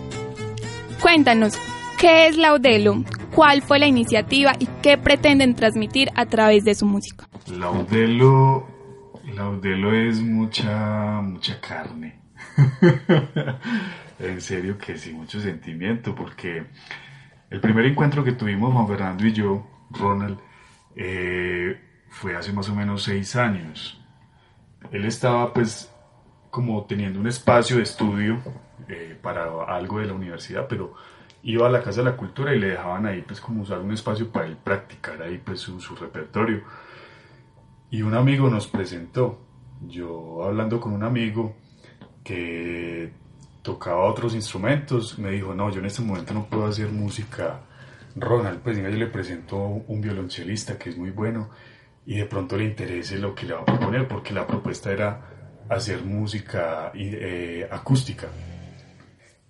Cuéntanos, 1.01 1.57
¿qué 1.99 2.27
es 2.27 2.37
Laudelo? 2.37 3.03
¿Cuál 3.35 3.61
fue 3.61 3.77
la 3.77 3.87
iniciativa 3.87 4.53
y 4.57 4.67
qué 4.81 4.97
pretenden 4.97 5.53
transmitir 5.53 6.09
a 6.15 6.25
través 6.25 6.63
de 6.63 6.73
su 6.73 6.85
música? 6.85 7.27
Laudelo 7.51 8.67
Laudelo 9.35 9.93
es 9.93 10.19
mucha, 10.19 11.21
mucha 11.21 11.59
carne. 11.59 12.19
en 14.19 14.41
serio 14.41 14.77
que 14.77 14.97
sí, 14.97 15.13
mucho 15.13 15.39
sentimiento, 15.39 16.15
porque 16.15 16.65
el 17.49 17.59
primer 17.61 17.85
encuentro 17.85 18.23
que 18.23 18.31
tuvimos 18.31 18.73
Juan 18.73 18.87
Fernando 18.87 19.25
y 19.25 19.33
yo, 19.33 19.67
Ronald, 19.91 20.39
eh, 20.95 21.79
fue 22.09 22.35
hace 22.35 22.51
más 22.53 22.69
o 22.69 22.75
menos 22.75 23.03
seis 23.03 23.35
años. 23.35 24.01
Él 24.91 25.05
estaba 25.05 25.53
pues 25.53 25.93
como 26.49 26.85
teniendo 26.85 27.19
un 27.19 27.27
espacio 27.27 27.77
de 27.77 27.83
estudio 27.83 28.41
eh, 28.87 29.17
para 29.21 29.45
algo 29.67 29.99
de 29.99 30.07
la 30.07 30.13
universidad, 30.13 30.67
pero 30.67 30.95
iba 31.43 31.67
a 31.67 31.69
la 31.69 31.81
Casa 31.81 32.01
de 32.01 32.11
la 32.11 32.17
Cultura 32.17 32.53
y 32.53 32.59
le 32.59 32.69
dejaban 32.69 33.05
ahí 33.05 33.21
pues 33.21 33.39
como 33.39 33.63
usar 33.63 33.79
un 33.79 33.91
espacio 33.91 34.31
para 34.31 34.47
él 34.47 34.57
practicar 34.61 35.21
ahí 35.21 35.37
pues 35.37 35.59
su, 35.59 35.79
su 35.79 35.95
repertorio. 35.95 36.63
Y 37.91 38.01
un 38.01 38.13
amigo 38.13 38.49
nos 38.49 38.67
presentó, 38.67 39.39
yo 39.87 40.43
hablando 40.43 40.79
con 40.79 40.93
un 40.93 41.03
amigo 41.03 41.55
que 42.23 43.11
tocaba 43.61 44.05
otros 44.05 44.35
instrumentos, 44.35 45.17
me 45.17 45.31
dijo, 45.31 45.53
no, 45.53 45.69
yo 45.69 45.79
en 45.79 45.85
este 45.85 46.01
momento 46.01 46.33
no 46.33 46.45
puedo 46.45 46.67
hacer 46.67 46.89
música. 46.89 47.61
Ronald, 48.15 48.59
pues 48.61 48.77
yo 48.77 48.87
le 48.87 49.07
presento 49.07 49.57
un 49.57 50.01
violonchelista 50.01 50.77
que 50.77 50.89
es 50.89 50.97
muy 50.97 51.11
bueno 51.11 51.49
y 52.05 52.17
de 52.17 52.25
pronto 52.25 52.57
le 52.57 52.65
interese 52.65 53.17
lo 53.17 53.35
que 53.35 53.45
le 53.45 53.53
va 53.53 53.61
a 53.61 53.65
proponer, 53.65 54.07
porque 54.07 54.33
la 54.33 54.45
propuesta 54.45 54.91
era 54.91 55.21
hacer 55.69 56.03
música 56.03 56.91
eh, 56.95 57.67
acústica. 57.71 58.27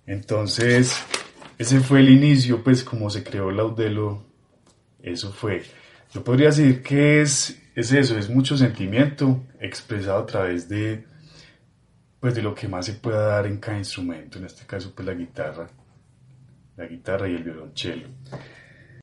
Entonces, 0.06 1.04
ese 1.60 1.80
fue 1.80 2.00
el 2.00 2.08
inicio, 2.08 2.64
pues 2.64 2.82
como 2.82 3.10
se 3.10 3.22
creó 3.22 3.50
Laudelo, 3.50 4.24
eso 5.02 5.30
fue. 5.30 5.62
Yo 6.10 6.24
podría 6.24 6.46
decir 6.46 6.82
que 6.82 7.20
es 7.20 7.60
es 7.74 7.92
eso, 7.92 8.16
es 8.16 8.30
mucho 8.30 8.56
sentimiento 8.56 9.44
expresado 9.60 10.20
a 10.20 10.26
través 10.26 10.70
de, 10.70 11.04
pues 12.18 12.34
de 12.34 12.40
lo 12.40 12.54
que 12.54 12.66
más 12.66 12.86
se 12.86 12.94
pueda 12.94 13.26
dar 13.26 13.46
en 13.46 13.58
cada 13.58 13.76
instrumento, 13.76 14.38
en 14.38 14.46
este 14.46 14.64
caso 14.64 14.92
pues 14.94 15.06
la 15.06 15.12
guitarra, 15.12 15.68
la 16.78 16.86
guitarra 16.86 17.28
y 17.28 17.34
el 17.34 17.44
violonchelo. 17.44 18.08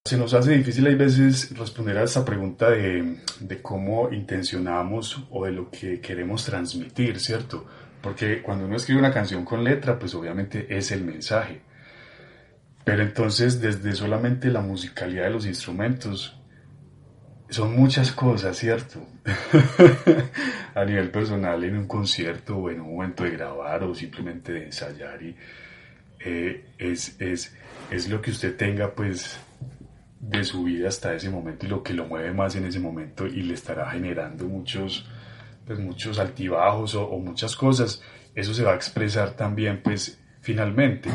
Se 0.04 0.18
nos 0.18 0.34
hace 0.34 0.58
difícil 0.58 0.88
hay 0.88 0.96
veces 0.96 1.56
responder 1.56 1.96
a 2.00 2.04
esta 2.06 2.26
pregunta 2.26 2.72
de, 2.72 3.18
de 3.40 3.62
cómo 3.62 4.12
intencionamos 4.12 5.28
o 5.30 5.46
de 5.46 5.52
lo 5.52 5.70
que 5.70 6.00
queremos 6.00 6.44
transmitir, 6.44 7.20
¿cierto? 7.20 7.68
Porque 8.02 8.42
cuando 8.42 8.66
uno 8.66 8.78
escribe 8.78 9.00
una 9.00 9.14
canción 9.14 9.46
con 9.46 9.64
letra, 9.64 10.00
pues 10.00 10.16
obviamente 10.16 10.66
es 10.76 10.92
el 10.92 11.04
mensaje. 11.04 11.67
Pero 12.88 13.04
entonces 13.04 13.60
desde 13.60 13.94
solamente 13.96 14.50
la 14.50 14.62
musicalidad 14.62 15.26
de 15.26 15.32
los 15.32 15.46
instrumentos 15.46 16.40
son 17.50 17.76
muchas 17.76 18.14
cosas, 18.14 18.56
¿cierto? 18.56 19.06
a 20.74 20.86
nivel 20.86 21.12
personal, 21.12 21.62
en 21.66 21.80
un 21.80 21.86
concierto 21.86 22.56
o 22.56 22.70
en 22.70 22.80
un 22.80 22.96
momento 22.96 23.26
de 23.26 23.32
grabar 23.32 23.84
o 23.84 23.94
simplemente 23.94 24.54
de 24.54 24.66
ensayar 24.68 25.22
y 25.22 25.36
eh, 26.22 26.64
es, 26.78 27.20
es, 27.20 27.54
es 27.92 28.08
lo 28.08 28.22
que 28.22 28.32
usted 28.32 28.56
tenga 28.56 28.96
pues 28.96 29.38
de 30.22 30.46
su 30.46 30.64
vida 30.64 30.88
hasta 30.88 31.14
ese 31.14 31.30
momento 31.30 31.66
y 31.66 31.70
lo 31.70 31.84
que 31.84 31.94
lo 31.94 32.06
mueve 32.06 32.32
más 32.32 32.56
en 32.56 32.64
ese 32.64 32.80
momento 32.80 33.28
y 33.28 33.42
le 33.42 33.56
estará 33.56 33.92
generando 33.92 34.46
muchos 34.46 35.06
pues 35.66 35.78
muchos 35.78 36.20
altibajos 36.20 36.96
o, 36.96 37.06
o 37.06 37.20
muchas 37.20 37.54
cosas 37.54 38.02
eso 38.34 38.54
se 38.54 38.64
va 38.64 38.72
a 38.72 38.76
expresar 38.76 39.32
también 39.32 39.82
pues 39.84 40.22
finalmente 40.48 41.10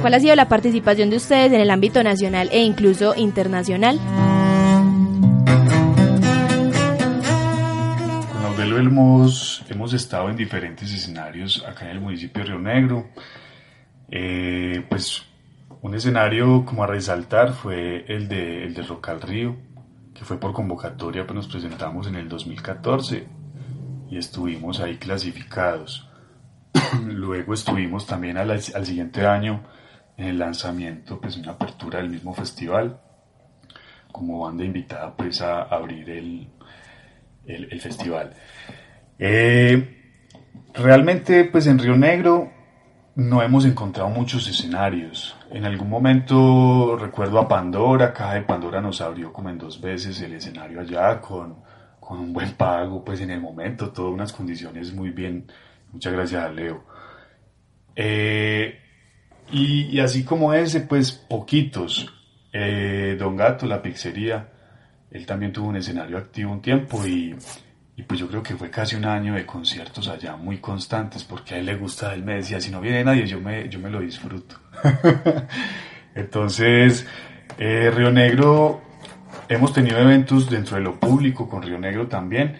¿Cuál 0.00 0.14
ha 0.14 0.20
sido 0.20 0.36
la 0.36 0.48
participación 0.48 1.10
de 1.10 1.16
ustedes 1.16 1.52
en 1.52 1.60
el 1.60 1.70
ámbito 1.70 2.00
nacional 2.04 2.48
e 2.52 2.62
incluso 2.62 3.14
internacional? 3.16 3.98
Con 8.32 8.44
Aurelio 8.44 8.78
hemos, 8.78 9.64
hemos 9.68 9.92
estado 9.94 10.30
en 10.30 10.36
diferentes 10.36 10.94
escenarios 10.94 11.64
acá 11.66 11.86
en 11.86 11.90
el 11.96 12.00
municipio 12.00 12.44
de 12.44 12.50
Río 12.50 12.60
Negro. 12.60 13.08
Eh, 14.12 14.84
pues 14.88 15.24
un 15.82 15.96
escenario 15.96 16.64
como 16.64 16.84
a 16.84 16.86
resaltar 16.86 17.52
fue 17.52 18.04
el 18.06 18.28
de, 18.28 18.64
el 18.64 18.74
de 18.74 18.82
Rock 18.82 19.08
al 19.08 19.20
Río, 19.20 19.56
que 20.14 20.24
fue 20.24 20.38
por 20.38 20.52
convocatoria, 20.52 21.26
pues 21.26 21.34
nos 21.34 21.48
presentamos 21.48 22.06
en 22.06 22.14
el 22.14 22.28
2014 22.28 23.26
y 24.08 24.16
estuvimos 24.16 24.78
ahí 24.78 24.96
clasificados. 24.96 26.07
Luego 27.04 27.54
estuvimos 27.54 28.06
también 28.06 28.36
al, 28.36 28.50
al 28.50 28.86
siguiente 28.86 29.26
año 29.26 29.62
en 30.16 30.26
el 30.26 30.38
lanzamiento, 30.38 31.20
pues 31.20 31.36
una 31.36 31.52
apertura 31.52 32.00
del 32.00 32.10
mismo 32.10 32.34
festival, 32.34 33.00
como 34.10 34.40
banda 34.40 34.64
invitada 34.64 35.14
pues 35.16 35.40
a 35.40 35.62
abrir 35.62 36.10
el, 36.10 36.48
el, 37.46 37.80
festival. 37.80 38.34
Eh, 39.18 40.16
realmente 40.74 41.44
pues 41.44 41.66
en 41.66 41.78
Río 41.78 41.96
Negro 41.96 42.50
no 43.14 43.42
hemos 43.42 43.64
encontrado 43.64 44.10
muchos 44.10 44.48
escenarios. 44.48 45.36
En 45.50 45.64
algún 45.64 45.88
momento 45.88 46.96
recuerdo 46.96 47.38
a 47.38 47.48
Pandora, 47.48 48.12
Caja 48.12 48.34
de 48.34 48.42
Pandora 48.42 48.80
nos 48.80 49.00
abrió 49.00 49.32
como 49.32 49.50
en 49.50 49.58
dos 49.58 49.80
veces 49.80 50.20
el 50.20 50.34
escenario 50.34 50.80
allá 50.80 51.20
con, 51.20 51.56
con 52.00 52.18
un 52.18 52.32
buen 52.32 52.52
pago, 52.52 53.04
pues 53.04 53.20
en 53.20 53.30
el 53.30 53.40
momento, 53.40 53.90
todas 53.90 54.12
unas 54.12 54.32
condiciones 54.32 54.92
muy 54.92 55.10
bien. 55.10 55.46
Muchas 55.92 56.12
gracias 56.12 56.54
Leo. 56.54 56.84
Eh, 57.94 58.78
y, 59.50 59.98
así 60.00 60.24
como 60.24 60.52
ese, 60.52 60.82
pues 60.82 61.12
poquitos. 61.12 62.14
Eh, 62.52 63.16
Don 63.18 63.36
Gato, 63.36 63.66
la 63.66 63.82
pizzería, 63.82 64.48
él 65.10 65.26
también 65.26 65.52
tuvo 65.52 65.68
un 65.68 65.76
escenario 65.76 66.18
activo 66.18 66.52
un 66.52 66.62
tiempo 66.62 67.06
y, 67.06 67.34
y, 67.96 68.02
pues 68.02 68.20
yo 68.20 68.28
creo 68.28 68.42
que 68.42 68.56
fue 68.56 68.70
casi 68.70 68.96
un 68.96 69.04
año 69.04 69.34
de 69.34 69.44
conciertos 69.44 70.08
allá 70.08 70.36
muy 70.36 70.58
constantes 70.58 71.24
porque 71.24 71.54
a 71.54 71.58
él 71.58 71.66
le 71.66 71.76
gusta, 71.76 72.14
él 72.14 72.24
me 72.24 72.36
decía, 72.36 72.60
si 72.60 72.70
no 72.70 72.80
viene 72.80 73.04
nadie, 73.04 73.26
yo 73.26 73.40
me, 73.40 73.68
yo 73.68 73.78
me 73.78 73.90
lo 73.90 74.00
disfruto. 74.00 74.56
Entonces, 76.14 77.06
eh, 77.58 77.90
Río 77.94 78.10
Negro, 78.10 78.80
hemos 79.48 79.72
tenido 79.72 79.98
eventos 79.98 80.48
dentro 80.48 80.76
de 80.76 80.82
lo 80.82 80.98
público 80.98 81.48
con 81.48 81.62
Río 81.62 81.78
Negro 81.78 82.06
también, 82.06 82.58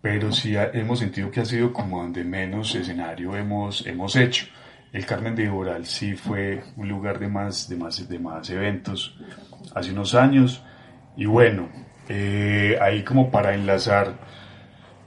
pero 0.00 0.32
sí 0.32 0.54
hemos 0.56 1.00
sentido 1.00 1.30
que 1.30 1.40
ha 1.40 1.44
sido 1.44 1.72
como 1.72 2.02
donde 2.02 2.24
menos 2.24 2.74
escenario 2.74 3.36
hemos, 3.36 3.86
hemos 3.86 4.16
hecho. 4.16 4.46
El 4.92 5.04
Carmen 5.04 5.34
de 5.34 5.44
Iboral 5.44 5.84
sí 5.84 6.14
fue 6.14 6.62
un 6.76 6.88
lugar 6.88 7.18
de 7.18 7.28
más, 7.28 7.68
de 7.68 7.76
más, 7.76 8.08
de 8.08 8.18
más 8.18 8.48
eventos 8.50 9.18
hace 9.74 9.92
unos 9.92 10.14
años. 10.14 10.62
Y 11.16 11.26
bueno, 11.26 11.68
eh, 12.08 12.78
ahí 12.80 13.02
como 13.02 13.30
para 13.30 13.54
enlazar 13.54 14.14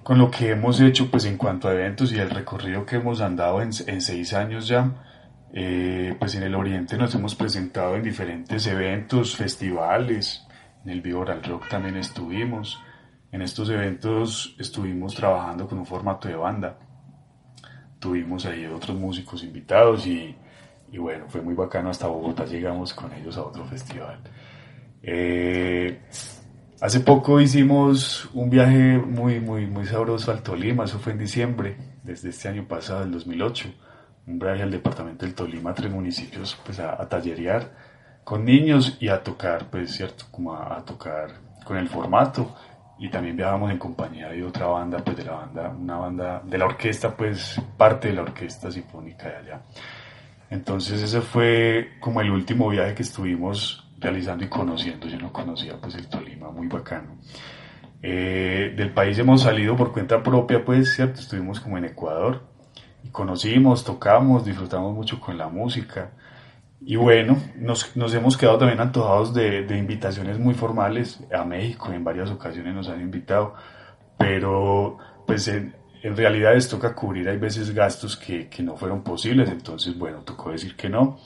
con 0.04 0.18
lo 0.18 0.30
que 0.30 0.52
hemos 0.52 0.80
hecho 0.82 1.10
pues 1.10 1.26
en 1.26 1.38
cuanto 1.38 1.68
a 1.68 1.74
eventos 1.74 2.12
y 2.12 2.20
el 2.20 2.30
recorrido 2.30 2.86
que 2.86 2.98
hemos 2.98 3.22
andado 3.22 3.62
en, 3.62 3.70
en 3.88 4.02
seis 4.02 4.34
años 4.34 4.68
ya, 4.68 4.92
eh, 5.54 6.16
pues 6.20 6.36
en 6.36 6.44
el 6.44 6.56
Oriente 6.56 6.98
nos 6.98 7.14
hemos 7.16 7.36
presentado 7.36 7.96
en 7.96 8.04
diferentes 8.04 8.66
eventos, 8.68 9.36
festivales, 9.36 10.46
en 10.86 10.92
el 10.92 11.02
Viboral 11.02 11.44
Rock 11.44 11.70
también 11.70 11.98
estuvimos. 11.98 12.80
En 13.32 13.42
estos 13.42 13.70
eventos 13.70 14.56
estuvimos 14.60 15.16
trabajando 15.16 15.68
con 15.68 15.80
un 15.80 15.86
formato 15.86 16.28
de 16.28 16.36
banda 16.36 16.78
tuvimos 18.02 18.46
ahí 18.48 18.66
otros 18.66 18.98
músicos 18.98 19.44
invitados 19.44 20.08
y, 20.08 20.36
y, 20.92 20.98
bueno, 20.98 21.26
fue 21.30 21.42
muy 21.42 21.54
bacano. 21.54 21.90
Hasta 21.90 22.08
Bogotá 22.08 22.44
llegamos 22.46 22.94
con 22.94 23.14
ellos 23.14 23.38
a 23.38 23.44
otro 23.44 23.64
festival. 23.66 24.20
Eh, 25.04 26.02
hace 26.82 27.00
poco 27.02 27.40
hicimos 27.40 28.28
un 28.34 28.50
viaje 28.50 28.98
muy, 28.98 29.40
muy, 29.40 29.68
muy 29.68 29.86
sabroso 29.86 30.32
al 30.32 30.42
Tolima, 30.42 30.86
eso 30.86 31.00
fue 31.00 31.14
en 31.14 31.20
diciembre, 31.20 31.78
desde 32.04 32.30
este 32.30 32.50
año 32.50 32.68
pasado, 32.68 33.04
el 33.04 33.12
2008. 33.12 33.70
Un 34.28 34.40
viaje 34.40 34.64
al 34.64 34.72
departamento 34.72 35.26
del 35.26 35.36
Tolima, 35.36 35.74
tres 35.74 35.92
municipios, 35.92 36.60
pues 36.66 36.80
a, 36.80 37.00
a 37.00 37.08
tallerear 37.08 37.72
con 38.24 38.46
niños 38.46 38.98
y 39.00 39.10
a 39.10 39.24
tocar, 39.24 39.70
pues 39.70 39.92
cierto, 39.92 40.26
como 40.32 40.56
a, 40.56 40.78
a 40.78 40.86
tocar 40.86 41.40
con 41.66 41.78
el 41.78 41.88
formato 41.88 42.56
y 43.02 43.10
también 43.10 43.36
viajábamos 43.36 43.72
en 43.72 43.80
compañía 43.80 44.30
de 44.30 44.44
otra 44.44 44.68
banda, 44.68 45.00
pues 45.04 45.18
de 45.18 45.26
la 45.26 45.32
banda, 45.32 45.70
una 45.70 45.98
banda 45.98 46.42
de 46.46 46.56
la 46.56 46.66
orquesta, 46.66 47.18
pues 47.18 47.60
parte 47.76 48.10
de 48.10 48.14
la 48.14 48.22
orquesta 48.22 48.72
sinfónica 48.72 49.28
de 49.28 49.36
allá. 49.38 49.62
Entonces 50.52 51.02
ese 51.02 51.20
fue 51.22 51.94
como 52.00 52.22
el 52.22 52.30
último 52.30 52.70
viaje 52.70 52.94
que 52.94 53.02
estuvimos 53.02 53.90
realizando 53.98 54.46
y 54.46 54.50
conociendo. 54.50 55.08
Yo 55.08 55.18
no 55.18 55.34
conocía 55.34 55.78
pues 55.82 55.96
el 55.96 56.08
Tolima, 56.10 56.52
muy 56.52 56.68
bacano. 56.68 57.18
Eh, 58.04 58.76
del 58.78 58.92
país 58.92 59.18
hemos 59.18 59.42
salido 59.42 59.76
por 59.76 59.92
cuenta 59.92 60.22
propia, 60.22 60.64
pues, 60.64 60.94
¿cierto? 60.94 61.22
Estuvimos 61.22 61.60
como 61.60 61.80
en 61.80 61.86
Ecuador 61.86 62.44
y 63.04 63.10
conocimos, 63.10 63.84
tocamos, 63.84 64.46
disfrutamos 64.46 64.94
mucho 64.94 65.20
con 65.20 65.40
la 65.40 65.48
música. 65.50 66.12
Y 66.84 66.96
bueno, 66.96 67.38
nos, 67.58 67.96
nos, 67.96 68.12
hemos 68.16 68.36
quedado 68.36 68.58
también 68.58 68.80
antojados 68.80 69.36
de, 69.36 69.64
de, 69.64 69.78
invitaciones 69.78 70.40
muy 70.40 70.56
formales 70.56 71.20
a 71.32 71.44
México, 71.44 71.92
en 71.94 72.04
varias 72.04 72.32
ocasiones 72.32 72.74
nos 72.74 72.90
han 72.90 73.02
invitado, 73.02 73.54
pero 74.18 74.98
pues 75.28 75.48
en, 75.48 75.76
en 76.02 76.18
realidad 76.18 76.56
les 76.56 76.68
toca 76.68 76.96
cubrir, 76.96 77.30
hay 77.30 77.38
veces 77.38 77.70
gastos 77.72 78.18
que, 78.18 78.50
que, 78.50 78.64
no 78.64 78.76
fueron 78.78 79.04
posibles, 79.04 79.50
entonces 79.50 79.96
bueno, 79.96 80.22
tocó 80.22 80.52
decir 80.52 80.76
que 80.76 80.90
no. 80.90 81.20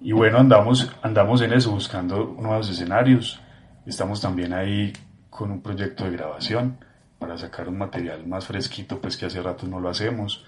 Y 0.00 0.10
bueno, 0.10 0.38
andamos, 0.38 0.90
andamos 1.02 1.42
en 1.42 1.52
eso, 1.52 1.70
buscando 1.70 2.34
nuevos 2.36 2.68
escenarios, 2.68 3.40
estamos 3.86 4.20
también 4.20 4.52
ahí 4.52 4.92
con 5.30 5.52
un 5.52 5.62
proyecto 5.62 6.04
de 6.04 6.10
grabación 6.10 6.78
para 7.20 7.38
sacar 7.38 7.68
un 7.68 7.78
material 7.78 8.26
más 8.26 8.46
fresquito, 8.46 9.00
pues 9.00 9.16
que 9.16 9.26
hace 9.26 9.40
rato 9.40 9.64
no 9.68 9.78
lo 9.78 9.90
hacemos, 9.90 10.44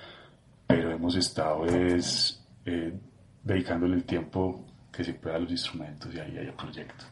pero 0.67 0.91
hemos 0.91 1.15
estado 1.15 1.67
es... 1.67 2.45
Eh, 2.67 2.99
dedicándole 3.45 3.95
el 3.95 4.05
tiempo 4.05 4.65
que 4.91 5.05
se 5.05 5.13
pueda 5.15 5.37
a 5.37 5.39
los 5.39 5.51
instrumentos 5.51 6.13
y 6.15 6.19
ahí 6.19 6.39
hay 6.39 6.47
el 6.47 6.55
proyecto. 6.55 7.05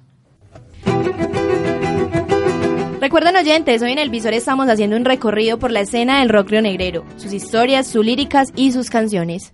Recuerden 3.01 3.37
oyentes, 3.37 3.83
hoy 3.83 3.93
en 3.93 3.99
el 3.99 4.11
Visor 4.11 4.33
estamos 4.33 4.69
haciendo 4.69 4.97
un 4.97 5.05
recorrido 5.05 5.59
por 5.59 5.71
la 5.71 5.81
escena 5.81 6.21
del 6.21 6.29
rock 6.29 6.51
rionegrero, 6.51 7.05
sus 7.17 7.33
historias, 7.33 7.87
sus 7.87 8.05
líricas 8.05 8.53
y 8.55 8.73
sus 8.73 8.91
canciones. 8.91 9.53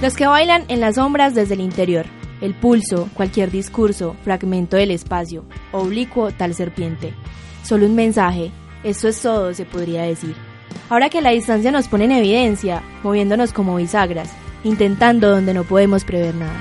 Los 0.00 0.16
que 0.16 0.26
bailan 0.26 0.64
en 0.68 0.80
las 0.80 0.96
sombras 0.96 1.34
desde 1.34 1.54
el 1.54 1.60
interior, 1.60 2.04
el 2.44 2.52
pulso, 2.52 3.08
cualquier 3.14 3.50
discurso, 3.50 4.16
fragmento 4.22 4.76
del 4.76 4.90
espacio, 4.90 5.46
oblicuo 5.72 6.30
tal 6.30 6.52
serpiente. 6.52 7.14
Solo 7.62 7.86
un 7.86 7.94
mensaje, 7.94 8.50
eso 8.82 9.08
es 9.08 9.22
todo, 9.22 9.54
se 9.54 9.64
podría 9.64 10.02
decir. 10.02 10.36
Ahora 10.90 11.08
que 11.08 11.22
la 11.22 11.30
distancia 11.30 11.72
nos 11.72 11.88
pone 11.88 12.04
en 12.04 12.12
evidencia, 12.12 12.82
moviéndonos 13.02 13.54
como 13.54 13.76
bisagras, 13.76 14.30
intentando 14.62 15.30
donde 15.30 15.54
no 15.54 15.64
podemos 15.64 16.04
prever 16.04 16.34
nada. 16.34 16.52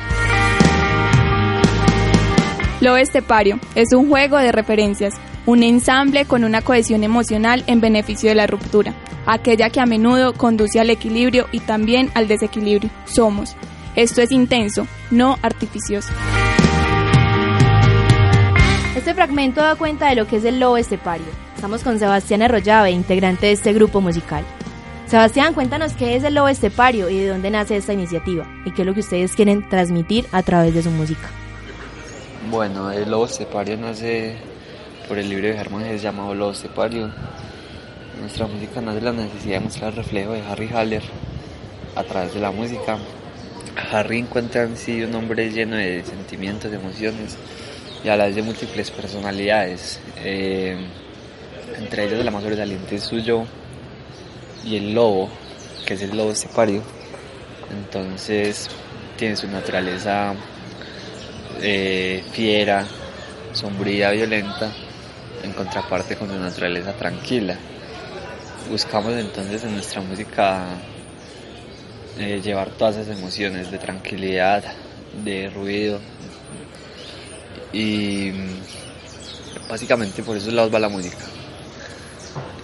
Lo 2.79 2.95
Estepario 2.95 3.59
es 3.75 3.93
un 3.93 4.07
juego 4.07 4.37
de 4.37 4.53
referencias, 4.53 5.15
un 5.45 5.63
ensamble 5.63 6.23
con 6.23 6.45
una 6.45 6.61
cohesión 6.61 7.03
emocional 7.03 7.65
en 7.67 7.81
beneficio 7.81 8.29
de 8.29 8.35
la 8.35 8.47
ruptura, 8.47 8.93
aquella 9.25 9.69
que 9.69 9.81
a 9.81 9.85
menudo 9.85 10.31
conduce 10.31 10.79
al 10.79 10.89
equilibrio 10.89 11.47
y 11.51 11.59
también 11.59 12.09
al 12.13 12.29
desequilibrio. 12.29 12.89
Somos, 13.03 13.57
esto 13.97 14.21
es 14.21 14.31
intenso, 14.31 14.87
no 15.13 15.37
artificioso. 15.41 16.11
Este 18.95 19.13
fragmento 19.13 19.61
da 19.61 19.75
cuenta 19.75 20.09
de 20.09 20.15
lo 20.15 20.27
que 20.27 20.37
es 20.37 20.45
el 20.45 20.59
lobo 20.59 20.77
estepario. 20.77 21.25
Estamos 21.55 21.83
con 21.83 21.99
Sebastián 21.99 22.41
Arroyave, 22.41 22.91
integrante 22.91 23.47
de 23.47 23.51
este 23.53 23.73
grupo 23.73 24.01
musical. 24.01 24.43
Sebastián, 25.07 25.53
cuéntanos 25.53 25.93
qué 25.93 26.15
es 26.15 26.23
el 26.23 26.33
lobo 26.33 26.47
estepario 26.47 27.09
y 27.09 27.19
de 27.19 27.27
dónde 27.27 27.51
nace 27.51 27.77
esta 27.77 27.93
iniciativa 27.93 28.47
y 28.65 28.71
qué 28.71 28.81
es 28.81 28.85
lo 28.85 28.93
que 28.93 29.01
ustedes 29.01 29.33
quieren 29.33 29.67
transmitir 29.69 30.25
a 30.31 30.41
través 30.41 30.73
de 30.73 30.81
su 30.81 30.89
música. 30.89 31.29
Bueno, 32.49 32.91
el 32.91 33.09
lobo 33.09 33.25
estepario 33.25 33.77
nace 33.77 34.35
por 35.07 35.19
el 35.19 35.29
libro 35.29 35.47
de 35.47 35.53
Germán 35.53 35.83
es 35.83 36.01
llamado 36.01 36.33
Lobo 36.33 36.51
estepario. 36.51 37.11
Nuestra 38.19 38.47
música 38.47 38.81
nace 38.81 38.99
de 38.99 39.05
la 39.05 39.11
necesidad 39.11 39.59
de 39.59 39.65
mostrar 39.65 39.89
el 39.91 39.97
reflejo 39.97 40.31
de 40.31 40.41
Harry 40.41 40.69
Haller 40.69 41.03
a 41.95 42.03
través 42.03 42.33
de 42.33 42.39
la 42.39 42.51
música 42.51 42.97
Harry 43.75 44.19
encuentra 44.19 44.63
en 44.63 44.77
sí 44.77 45.01
un 45.01 45.15
hombre 45.15 45.49
lleno 45.51 45.75
de 45.75 46.03
sentimientos, 46.03 46.71
de 46.71 46.77
emociones 46.77 47.37
y 48.03 48.09
a 48.09 48.17
la 48.17 48.25
vez 48.25 48.35
de 48.35 48.41
múltiples 48.41 48.91
personalidades. 48.91 49.99
Eh, 50.17 50.77
entre 51.77 52.05
ellos 52.05 52.23
la 52.23 52.31
más 52.31 52.43
sobresaliente 52.43 52.95
es 52.95 53.03
suyo 53.03 53.45
y 54.63 54.77
el 54.77 54.93
lobo, 54.93 55.29
que 55.85 55.95
es 55.95 56.01
el 56.01 56.15
lobo 56.15 56.31
estepario. 56.31 56.83
Entonces 57.71 58.69
tiene 59.17 59.35
su 59.35 59.47
naturaleza 59.47 60.33
eh, 61.61 62.23
fiera, 62.31 62.85
sombría, 63.53 64.11
violenta, 64.11 64.71
en 65.43 65.53
contraparte 65.53 66.15
con 66.15 66.29
su 66.29 66.35
naturaleza 66.35 66.93
tranquila. 66.93 67.57
Buscamos 68.69 69.13
entonces 69.13 69.63
en 69.63 69.73
nuestra 69.73 70.01
música 70.01 70.65
eh, 72.17 72.41
llevar 72.43 72.69
todas 72.71 72.97
esas 72.97 73.17
emociones 73.17 73.71
de 73.71 73.77
tranquilidad, 73.77 74.63
de 75.23 75.49
ruido. 75.49 75.99
Y 77.71 78.31
básicamente 79.67 80.21
por 80.21 80.37
esos 80.37 80.53
lados 80.53 80.73
va 80.73 80.79
la 80.79 80.89
música. 80.89 81.25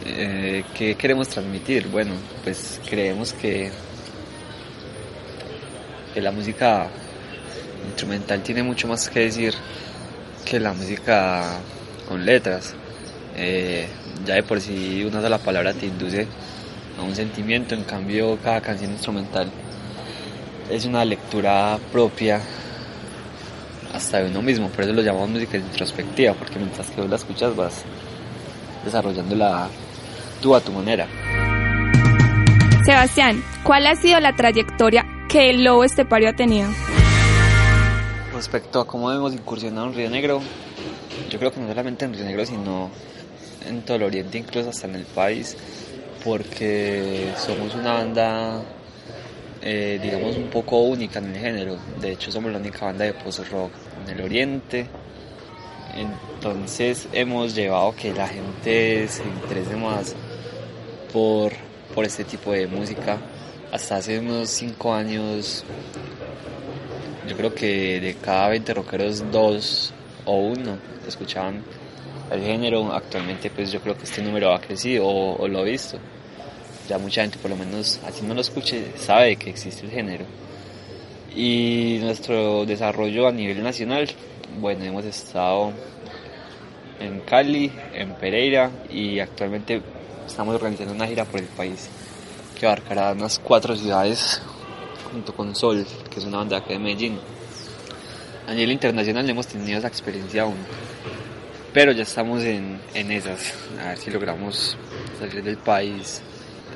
Eh, 0.05 0.63
¿Qué 0.75 0.95
queremos 0.95 1.27
transmitir? 1.27 1.87
Bueno, 1.87 2.13
pues 2.43 2.79
creemos 2.87 3.33
que, 3.33 3.71
que 6.13 6.21
la 6.21 6.31
música 6.31 6.87
instrumental 7.87 8.43
tiene 8.43 8.63
mucho 8.63 8.87
más 8.87 9.09
que 9.09 9.21
decir 9.21 9.53
que 10.45 10.59
la 10.59 10.73
música 10.73 11.59
con 12.07 12.25
letras. 12.25 12.75
Eh, 13.35 13.87
ya 14.25 14.35
de 14.35 14.43
por 14.43 14.59
sí 14.59 15.03
una 15.03 15.21
sola 15.21 15.37
palabra 15.37 15.73
te 15.73 15.85
induce 15.85 16.27
a 16.99 17.03
un 17.03 17.15
sentimiento, 17.15 17.75
en 17.75 17.83
cambio 17.83 18.37
cada 18.43 18.61
canción 18.61 18.91
instrumental 18.91 19.49
es 20.69 20.85
una 20.85 21.03
lectura 21.03 21.79
propia 21.91 22.41
hasta 23.93 24.21
de 24.21 24.29
uno 24.29 24.41
mismo, 24.41 24.69
por 24.69 24.83
eso 24.83 24.93
lo 24.93 25.01
llamamos 25.01 25.29
música 25.29 25.57
introspectiva, 25.57 26.33
porque 26.33 26.59
mientras 26.59 26.89
que 26.91 27.01
vos 27.01 27.09
la 27.09 27.15
escuchas 27.15 27.55
vas 27.55 27.83
desarrollándola 28.85 29.67
tú 30.41 30.55
a 30.55 30.61
tu 30.61 30.71
manera. 30.71 31.07
Sebastián, 32.85 33.43
¿cuál 33.63 33.87
ha 33.87 33.95
sido 33.95 34.19
la 34.19 34.35
trayectoria 34.35 35.05
que 35.27 35.49
el 35.49 35.63
lobo 35.63 35.83
estepario 35.83 36.29
ha 36.29 36.33
tenido? 36.33 36.69
Respecto 38.33 38.79
a 38.79 38.87
cómo 38.87 39.11
hemos 39.11 39.33
incursionado 39.33 39.87
en 39.87 39.95
Río 39.95 40.09
Negro, 40.09 40.41
yo 41.29 41.39
creo 41.39 41.51
que 41.51 41.59
no 41.59 41.67
solamente 41.67 42.05
en 42.05 42.13
Río 42.13 42.25
Negro, 42.25 42.45
sino 42.45 42.89
en 43.67 43.81
todo 43.81 43.97
el 43.97 44.03
oriente, 44.03 44.37
incluso 44.37 44.69
hasta 44.69 44.87
en 44.87 44.95
el 44.95 45.05
país, 45.05 45.57
porque 46.23 47.31
somos 47.37 47.75
una 47.75 47.93
banda, 47.93 48.61
eh, 49.61 49.99
digamos, 50.01 50.35
un 50.37 50.49
poco 50.49 50.81
única 50.81 51.19
en 51.19 51.35
el 51.35 51.37
género. 51.37 51.77
De 51.99 52.11
hecho, 52.11 52.31
somos 52.31 52.51
la 52.51 52.59
única 52.59 52.85
banda 52.85 53.05
de 53.05 53.13
post-rock 53.13 53.71
en 54.03 54.17
el 54.17 54.21
oriente. 54.23 54.87
Entonces 55.95 57.07
hemos 57.13 57.55
llevado 57.55 57.95
que 57.95 58.13
la 58.13 58.27
gente 58.27 59.07
se 59.07 59.23
interese 59.23 59.75
más 59.75 60.15
por, 61.11 61.51
por 61.93 62.05
este 62.05 62.23
tipo 62.23 62.51
de 62.51 62.67
música. 62.67 63.17
Hasta 63.71 63.97
hace 63.97 64.19
unos 64.19 64.49
5 64.49 64.93
años 64.93 65.63
yo 67.29 67.37
creo 67.37 67.53
que 67.53 67.99
de 67.99 68.15
cada 68.15 68.49
20 68.49 68.73
rockeros, 68.73 69.31
dos 69.31 69.93
o 70.25 70.37
uno 70.37 70.77
escuchaban 71.07 71.63
el 72.31 72.41
género. 72.41 72.93
Actualmente, 72.93 73.49
pues 73.49 73.71
yo 73.71 73.81
creo 73.81 73.97
que 73.97 74.03
este 74.03 74.21
número 74.21 74.53
ha 74.53 74.59
crecido 74.59 75.07
o, 75.07 75.47
lo 75.47 75.65
he 75.65 75.71
visto. 75.71 75.97
Ya 76.87 76.97
mucha 76.97 77.21
gente, 77.21 77.37
por 77.37 77.51
lo 77.51 77.57
menos, 77.57 77.99
así 78.05 78.25
no 78.25 78.33
lo 78.33 78.41
escuche, 78.41 78.93
sabe 78.97 79.35
que 79.35 79.49
existe 79.49 79.85
el 79.85 79.91
género. 79.91 80.25
Y 81.35 81.99
nuestro 82.01 82.65
desarrollo 82.65 83.27
a 83.27 83.31
nivel 83.31 83.61
nacional, 83.61 84.09
bueno, 84.59 84.83
hemos 84.83 85.05
estado 85.05 85.71
en 86.99 87.21
Cali, 87.21 87.71
en 87.93 88.15
Pereira 88.15 88.71
y 88.89 89.19
actualmente 89.19 89.81
estamos 90.25 90.55
organizando 90.55 90.93
una 90.93 91.07
gira 91.07 91.25
por 91.25 91.39
el 91.39 91.47
país 91.47 91.89
que 92.59 92.65
abarcará 92.65 93.13
unas 93.13 93.39
cuatro 93.39 93.75
ciudades 93.75 94.41
junto 95.11 95.33
con 95.33 95.55
Sol, 95.55 95.85
que 96.09 96.19
es 96.19 96.25
una 96.25 96.37
banda 96.37 96.59
de 96.59 96.77
Medellín. 96.77 97.19
A 98.47 98.53
nivel 98.53 98.71
internacional 98.71 99.29
hemos 99.29 99.47
tenido 99.47 99.77
esa 99.77 99.87
experiencia 99.87 100.41
aún, 100.41 100.57
pero 101.73 101.91
ya 101.91 102.03
estamos 102.03 102.43
en, 102.43 102.79
en 102.93 103.11
esas, 103.11 103.53
a 103.83 103.89
ver 103.89 103.97
si 103.97 104.11
logramos 104.11 104.77
salir 105.19 105.43
del 105.43 105.57
país 105.57 106.21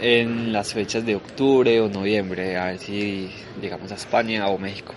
en 0.02 0.52
las 0.52 0.74
fechas 0.74 1.06
de 1.06 1.16
octubre 1.16 1.80
o 1.82 1.90
noviembre, 1.90 2.58
a 2.58 2.66
ver 2.66 2.80
si 2.80 3.32
llegamos 3.62 3.92
a 3.92 3.96
España 3.96 4.48
o 4.48 4.58
México. 4.58 4.94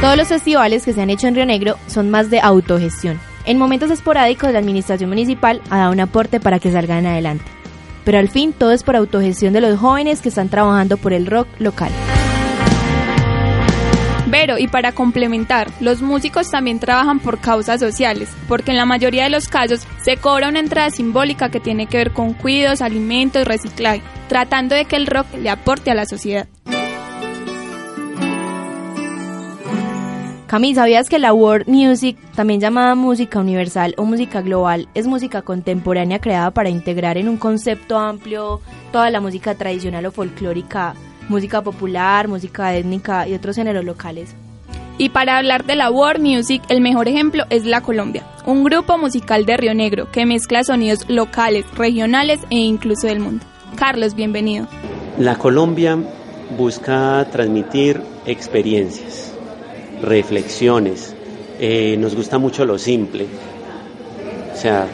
Todos 0.00 0.16
los 0.16 0.28
festivales 0.28 0.84
que 0.84 0.92
se 0.92 1.00
han 1.00 1.10
hecho 1.10 1.28
en 1.28 1.34
Río 1.34 1.46
Negro 1.46 1.78
son 1.86 2.10
más 2.10 2.30
de 2.30 2.40
autogestión. 2.40 3.18
En 3.46 3.58
momentos 3.58 3.90
esporádicos 3.90 4.52
la 4.52 4.58
administración 4.58 5.08
municipal 5.08 5.62
ha 5.70 5.78
dado 5.78 5.92
un 5.92 6.00
aporte 6.00 6.40
para 6.40 6.58
que 6.58 6.70
salgan 6.70 7.06
adelante 7.06 7.44
pero 8.04 8.18
al 8.18 8.28
fin 8.28 8.52
todo 8.52 8.72
es 8.72 8.82
por 8.82 8.96
autogestión 8.96 9.52
de 9.52 9.60
los 9.60 9.78
jóvenes 9.78 10.20
que 10.20 10.28
están 10.28 10.48
trabajando 10.48 10.96
por 10.96 11.12
el 11.12 11.26
rock 11.26 11.48
local. 11.58 11.90
Vero, 14.26 14.56
y 14.58 14.68
para 14.68 14.92
complementar, 14.92 15.70
los 15.80 16.00
músicos 16.00 16.50
también 16.50 16.80
trabajan 16.80 17.20
por 17.20 17.40
causas 17.40 17.78
sociales, 17.78 18.30
porque 18.48 18.70
en 18.70 18.78
la 18.78 18.86
mayoría 18.86 19.24
de 19.24 19.30
los 19.30 19.48
casos 19.48 19.86
se 20.02 20.16
cobra 20.16 20.48
una 20.48 20.60
entrada 20.60 20.90
simbólica 20.90 21.50
que 21.50 21.60
tiene 21.60 21.86
que 21.86 21.98
ver 21.98 22.12
con 22.12 22.32
cuidos, 22.32 22.80
alimentos, 22.80 23.46
reciclaje, 23.46 24.02
tratando 24.28 24.74
de 24.74 24.86
que 24.86 24.96
el 24.96 25.06
rock 25.06 25.26
le 25.40 25.50
aporte 25.50 25.90
a 25.90 25.94
la 25.94 26.06
sociedad. 26.06 26.48
Camille, 30.46 30.74
¿sabías 30.76 31.08
que 31.08 31.18
la 31.18 31.32
world 31.32 31.66
music, 31.66 32.16
también 32.34 32.60
llamada 32.60 32.94
música 32.94 33.40
universal 33.40 33.94
o 33.98 34.04
música 34.04 34.40
global, 34.40 34.88
es 34.94 35.06
música 35.06 35.42
contemporánea 35.42 36.20
creada 36.20 36.52
para 36.52 36.70
integrar 36.70 37.18
en 37.18 37.28
un 37.28 37.36
concepto 37.36 37.98
amplio 37.98 38.60
toda 38.92 39.10
la 39.10 39.20
música 39.20 39.54
tradicional 39.56 40.06
o 40.06 40.12
folclórica, 40.12 40.94
música 41.28 41.62
popular, 41.62 42.28
música 42.28 42.74
étnica 42.74 43.26
y 43.28 43.34
otros 43.34 43.56
géneros 43.56 43.84
locales? 43.84 44.34
Y 44.96 45.08
para 45.08 45.38
hablar 45.38 45.64
de 45.64 45.74
la 45.74 45.90
world 45.90 46.20
music, 46.20 46.62
el 46.68 46.80
mejor 46.80 47.08
ejemplo 47.08 47.44
es 47.50 47.64
La 47.64 47.80
Colombia, 47.80 48.22
un 48.46 48.62
grupo 48.62 48.96
musical 48.96 49.44
de 49.44 49.56
Río 49.56 49.74
Negro 49.74 50.08
que 50.12 50.24
mezcla 50.24 50.62
sonidos 50.62 51.08
locales, 51.08 51.64
regionales 51.74 52.40
e 52.50 52.56
incluso 52.58 53.08
del 53.08 53.18
mundo. 53.18 53.44
Carlos, 53.74 54.14
bienvenido. 54.14 54.68
La 55.18 55.36
Colombia 55.36 55.98
busca 56.56 57.26
transmitir 57.32 58.00
experiencias 58.24 59.32
reflexiones. 60.00 61.14
Eh, 61.58 61.96
nos 61.98 62.14
gusta 62.14 62.38
mucho 62.38 62.64
lo 62.64 62.78
simple. 62.78 63.26
O 64.52 64.56
sea, 64.56 64.86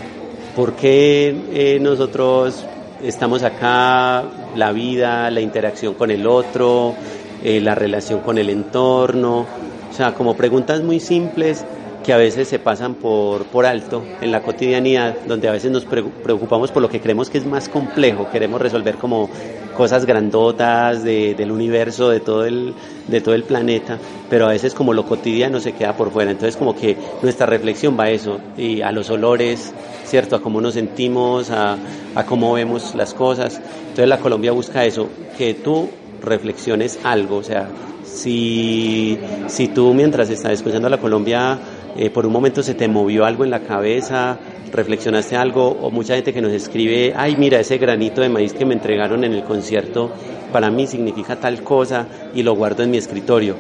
¿por 0.57 0.75
qué 0.75 1.37
eh, 1.53 1.79
nosotros 1.81 2.65
estamos 3.03 3.43
acá? 3.43 4.25
La 4.57 4.73
vida, 4.73 5.31
la 5.31 5.41
interacción 5.41 5.95
con 5.95 6.11
el 6.11 6.27
otro, 6.27 6.95
eh, 7.43 7.61
la 7.61 7.75
relación 7.75 8.21
con 8.21 8.39
el 8.39 8.51
entorno. 8.51 9.47
O 9.91 9.95
sea, 9.95 10.15
como 10.15 10.37
preguntas 10.37 10.83
muy 10.83 11.01
simples 11.01 11.65
que 12.05 12.13
a 12.13 12.17
veces 12.17 12.49
se 12.49 12.59
pasan 12.59 12.95
por, 12.95 13.45
por 13.45 13.67
alto 13.67 14.03
en 14.21 14.33
la 14.33 14.43
cotidianidad, 14.43 15.17
donde 15.27 15.49
a 15.49 15.53
veces 15.53 15.71
nos 15.71 15.85
preocupamos 15.85 16.71
por 16.71 16.83
lo 16.83 16.89
que 16.89 17.01
creemos 17.01 17.29
que 17.29 17.39
es 17.39 17.47
más 17.47 17.69
complejo, 17.69 18.29
queremos 18.31 18.61
resolver 18.61 18.97
como 18.97 19.29
cosas 19.77 20.05
grandotas 20.07 21.05
del 21.05 21.51
universo, 21.51 22.11
de 22.11 22.21
todo, 22.21 22.45
el, 22.45 22.75
de 23.09 23.21
todo 23.21 23.35
el 23.35 23.45
planeta, 23.45 23.99
pero 24.29 24.47
a 24.47 24.51
veces 24.51 24.75
como 24.75 24.93
lo 24.93 25.07
cotidiano 25.07 25.61
se 25.61 25.73
queda 25.73 25.97
por 25.97 26.11
fuera. 26.11 26.31
Entonces 26.31 26.57
como 26.57 26.75
que 26.75 26.97
nuestra 27.23 27.47
reflexión 27.47 27.99
va 27.99 28.05
a 28.05 28.11
eso, 28.11 28.41
y 28.57 28.83
a 28.83 28.93
los 28.93 29.11
olores, 29.11 29.73
¿cierto? 30.11 30.37
A 30.37 30.43
cómo 30.43 30.61
nos 30.61 30.75
sentimos, 30.75 31.51
a, 31.51 31.79
cómo 32.27 32.53
vemos 32.53 32.95
las 32.95 33.15
cosas. 33.15 33.61
Entonces 33.81 34.09
la 34.09 34.19
Colombia 34.19 34.53
busca 34.53 34.85
eso, 34.85 35.09
que 35.39 35.55
tú 35.55 35.89
reflexiones 36.23 36.99
algo, 37.05 37.37
o 37.37 37.43
sea, 37.43 37.69
si, 38.05 39.19
si 39.47 39.69
tú 39.69 39.95
mientras 39.95 40.29
estás 40.29 40.53
escuchando 40.53 40.89
a 40.89 40.91
la 40.91 40.99
Colombia 40.99 41.59
eh, 41.97 42.11
por 42.11 42.27
un 42.27 42.33
momento 42.33 42.63
se 42.63 42.75
te 42.75 42.89
movió 42.89 43.25
algo 43.25 43.45
en 43.45 43.51
la 43.51 43.61
cabeza, 43.61 44.39
reflexionaste 44.73 45.37
algo, 45.37 45.69
o 45.81 45.91
mucha 45.91 46.15
gente 46.15 46.33
que 46.33 46.41
nos 46.41 46.53
escribe, 46.53 47.15
ay, 47.17 47.37
mira, 47.37 47.59
ese 47.59 47.79
granito 47.79 48.21
de 48.21 48.29
maíz 48.29 48.53
que 48.53 48.65
me 48.65 48.75
entregaron 48.75 49.25
en 49.25 49.33
el 49.33 49.45
concierto, 49.45 50.11
para 50.53 50.71
mí 50.71 50.87
significa 50.87 51.37
tal 51.37 51.63
cosa 51.63 52.07
y 52.35 52.43
lo 52.43 52.55
guardo 52.55 52.83
en 52.83 52.91
mi 52.91 52.97
escritorio. 52.97 53.57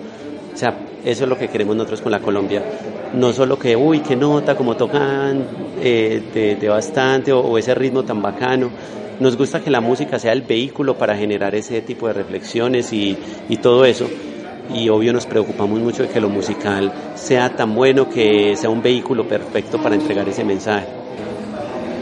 O 0.52 0.56
sea, 0.56 0.76
eso 1.04 1.24
es 1.24 1.28
lo 1.28 1.38
que 1.38 1.48
queremos 1.48 1.76
nosotros 1.76 2.00
con 2.00 2.12
la 2.12 2.20
Colombia. 2.20 2.62
No 3.14 3.32
solo 3.32 3.58
que, 3.58 3.76
uy, 3.76 4.00
qué 4.00 4.16
nota, 4.16 4.56
como 4.56 4.76
tocan 4.76 5.44
eh, 5.80 6.56
de, 6.60 6.68
bastante, 6.68 7.32
o, 7.32 7.58
ese 7.58 7.74
ritmo 7.74 8.04
tan 8.04 8.22
bacano. 8.22 8.70
Nos 9.18 9.36
gusta 9.36 9.60
que 9.60 9.70
la 9.70 9.80
música 9.80 10.18
sea 10.18 10.32
el 10.32 10.42
vehículo 10.42 10.96
para 10.96 11.16
generar 11.16 11.54
ese 11.54 11.82
tipo 11.82 12.06
de 12.06 12.14
reflexiones 12.14 12.92
y, 12.92 13.16
y 13.48 13.56
todo 13.58 13.84
eso 13.84 14.08
y 14.74 14.88
obvio 14.88 15.12
nos 15.12 15.26
preocupamos 15.26 15.80
mucho 15.80 16.04
de 16.04 16.08
que 16.08 16.20
lo 16.20 16.28
musical 16.28 16.92
sea 17.16 17.50
tan 17.56 17.74
bueno 17.74 18.08
que 18.08 18.56
sea 18.56 18.70
un 18.70 18.82
vehículo 18.82 19.26
perfecto 19.26 19.82
para 19.82 19.96
entregar 19.96 20.28
ese 20.28 20.44
mensaje. 20.44 20.86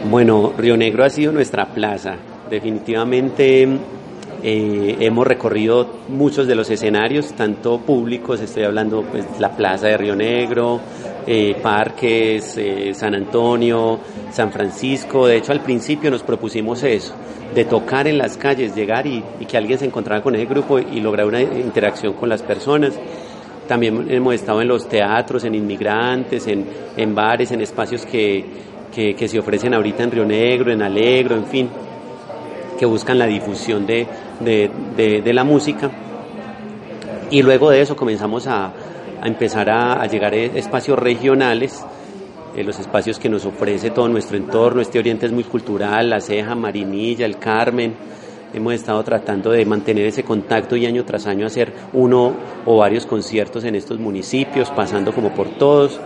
Bueno, 0.09 0.53
Río 0.57 0.77
Negro 0.77 1.03
ha 1.03 1.09
sido 1.09 1.31
nuestra 1.31 1.65
plaza. 1.67 2.15
Definitivamente 2.49 3.67
eh, 4.41 4.97
hemos 5.01 5.27
recorrido 5.27 5.87
muchos 6.07 6.47
de 6.47 6.55
los 6.55 6.69
escenarios, 6.69 7.33
tanto 7.33 7.79
públicos, 7.79 8.39
estoy 8.41 8.63
hablando 8.63 9.03
pues 9.03 9.25
la 9.39 9.55
plaza 9.55 9.87
de 9.87 9.97
Río 9.97 10.15
Negro, 10.15 10.79
eh, 11.27 11.55
parques, 11.61 12.57
eh, 12.57 12.93
San 12.93 13.15
Antonio, 13.15 13.99
San 14.31 14.51
Francisco. 14.51 15.27
De 15.27 15.37
hecho, 15.37 15.51
al 15.51 15.61
principio 15.61 16.09
nos 16.09 16.23
propusimos 16.23 16.83
eso, 16.83 17.13
de 17.53 17.65
tocar 17.65 18.07
en 18.07 18.17
las 18.17 18.37
calles, 18.37 18.75
llegar 18.75 19.05
y, 19.05 19.23
que 19.47 19.57
alguien 19.57 19.77
se 19.77 19.85
encontrara 19.85 20.21
con 20.21 20.35
ese 20.35 20.45
grupo 20.45 20.79
y 20.79 21.01
lograr 21.01 21.27
una 21.27 21.41
interacción 21.41 22.13
con 22.13 22.29
las 22.29 22.41
personas. 22.41 22.97
También 23.67 24.07
hemos 24.09 24.33
estado 24.33 24.61
en 24.61 24.67
los 24.67 24.87
teatros, 24.87 25.43
en 25.43 25.53
inmigrantes, 25.53 26.47
en, 26.47 26.65
en 26.97 27.13
bares, 27.13 27.51
en 27.51 27.61
espacios 27.61 28.05
que, 28.05 28.45
que, 28.91 29.27
se 29.27 29.39
ofrecen 29.39 29.73
ahorita 29.73 30.03
en 30.03 30.11
Río 30.11 30.25
Negro, 30.25 30.71
en 30.71 30.81
Alegro, 30.81 31.35
en 31.35 31.45
fin, 31.45 31.69
que 32.79 32.85
buscan 32.85 33.19
la 33.19 33.25
difusión 33.27 33.85
de, 33.85 34.07
de, 34.39 35.21
de, 35.21 35.33
la 35.33 35.43
música. 35.43 35.91
Y 37.29 37.41
luego 37.41 37.69
de 37.69 37.81
eso 37.81 37.97
comenzamos 37.97 38.47
a, 38.47 38.71
a 39.21 39.27
empezar 39.27 39.69
a, 39.69 40.05
llegar 40.07 40.33
a 40.33 40.37
espacios 40.37 40.97
regionales, 40.97 41.83
eh, 42.55 42.63
los 42.63 42.79
espacios 42.79 43.19
que 43.19 43.27
nos 43.27 43.45
ofrece 43.45 43.89
todo 43.89 44.07
nuestro 44.07 44.37
entorno. 44.37 44.81
Este 44.81 44.97
oriente 44.97 45.25
es 45.25 45.33
muy 45.33 45.43
cultural, 45.43 46.09
La 46.09 46.21
Ceja, 46.21 46.55
Marinilla, 46.55 47.25
El 47.25 47.37
Carmen. 47.37 47.93
Hemos 48.53 48.73
estado 48.73 49.03
tratando 49.03 49.51
de 49.51 49.65
mantener 49.65 50.05
ese 50.05 50.23
contacto 50.23 50.75
y 50.77 50.85
año 50.85 51.03
tras 51.03 51.27
año 51.27 51.45
hacer 51.45 51.73
uno 51.93 52.33
o 52.65 52.77
varios 52.77 53.05
conciertos 53.05 53.65
en 53.65 53.75
estos 53.75 53.99
municipios, 53.99 54.71
pasando 54.71 55.13
como 55.13 55.31
por 55.31 55.49
todos. 55.49 55.99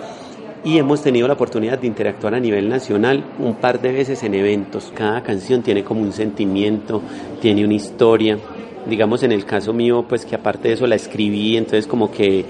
Y 0.65 0.77
hemos 0.77 1.01
tenido 1.01 1.27
la 1.27 1.33
oportunidad 1.33 1.79
de 1.79 1.87
interactuar 1.87 2.35
a 2.35 2.39
nivel 2.39 2.69
nacional 2.69 3.23
un 3.39 3.55
par 3.55 3.81
de 3.81 3.91
veces 3.91 4.23
en 4.23 4.33
eventos. 4.33 4.91
Cada 4.95 5.21
canción 5.21 5.61
tiene 5.61 5.83
como 5.83 6.01
un 6.01 6.13
sentimiento, 6.13 7.01
tiene 7.41 7.65
una 7.65 7.73
historia 7.73 8.37
digamos 8.85 9.23
en 9.23 9.31
el 9.31 9.45
caso 9.45 9.73
mío, 9.73 10.05
pues 10.07 10.25
que 10.25 10.35
aparte 10.35 10.67
de 10.67 10.73
eso 10.75 10.87
la 10.87 10.95
escribí, 10.95 11.57
entonces 11.57 11.87
como 11.87 12.11
que 12.11 12.45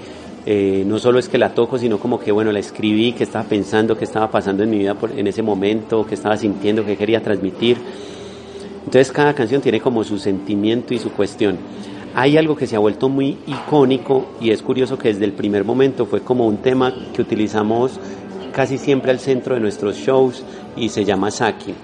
eh, 0.46 0.84
no 0.86 0.98
solo 0.98 1.18
es 1.18 1.28
que 1.28 1.38
la 1.38 1.54
toco, 1.54 1.78
sino 1.78 1.98
como 1.98 2.18
que 2.20 2.32
bueno, 2.32 2.52
la 2.52 2.58
escribí, 2.58 3.12
que 3.12 3.24
estaba 3.24 3.44
pensando, 3.44 3.96
qué 3.96 4.04
estaba 4.04 4.30
pasando 4.30 4.62
en 4.62 4.70
mi 4.70 4.78
vida 4.78 4.94
por, 4.94 5.12
en 5.12 5.26
ese 5.26 5.42
momento, 5.42 6.06
qué 6.06 6.14
estaba 6.14 6.36
sintiendo, 6.36 6.84
qué 6.84 6.96
quería 6.96 7.22
transmitir. 7.22 7.78
Entonces 8.84 9.10
cada 9.12 9.34
canción 9.34 9.62
tiene 9.62 9.80
como 9.80 10.04
su 10.04 10.18
sentimiento 10.18 10.92
y 10.92 10.98
su 10.98 11.10
cuestión. 11.12 11.56
Hay 12.16 12.36
algo 12.36 12.54
que 12.54 12.66
se 12.66 12.76
ha 12.76 12.78
vuelto 12.78 13.08
muy 13.08 13.38
icónico 13.46 14.26
y 14.40 14.50
es 14.50 14.62
curioso 14.62 14.96
que 14.96 15.08
desde 15.08 15.24
el 15.24 15.32
primer 15.32 15.64
momento 15.64 16.06
fue 16.06 16.20
como 16.20 16.46
un 16.46 16.58
tema 16.58 16.94
que 17.12 17.22
utilizamos 17.22 17.98
casi 18.52 18.78
siempre 18.78 19.10
al 19.10 19.18
centro 19.18 19.56
de 19.56 19.60
nuestros 19.60 19.96
shows 19.96 20.44
y 20.76 20.88
se 20.90 21.04
llama 21.04 21.32
Saki. 21.32 21.74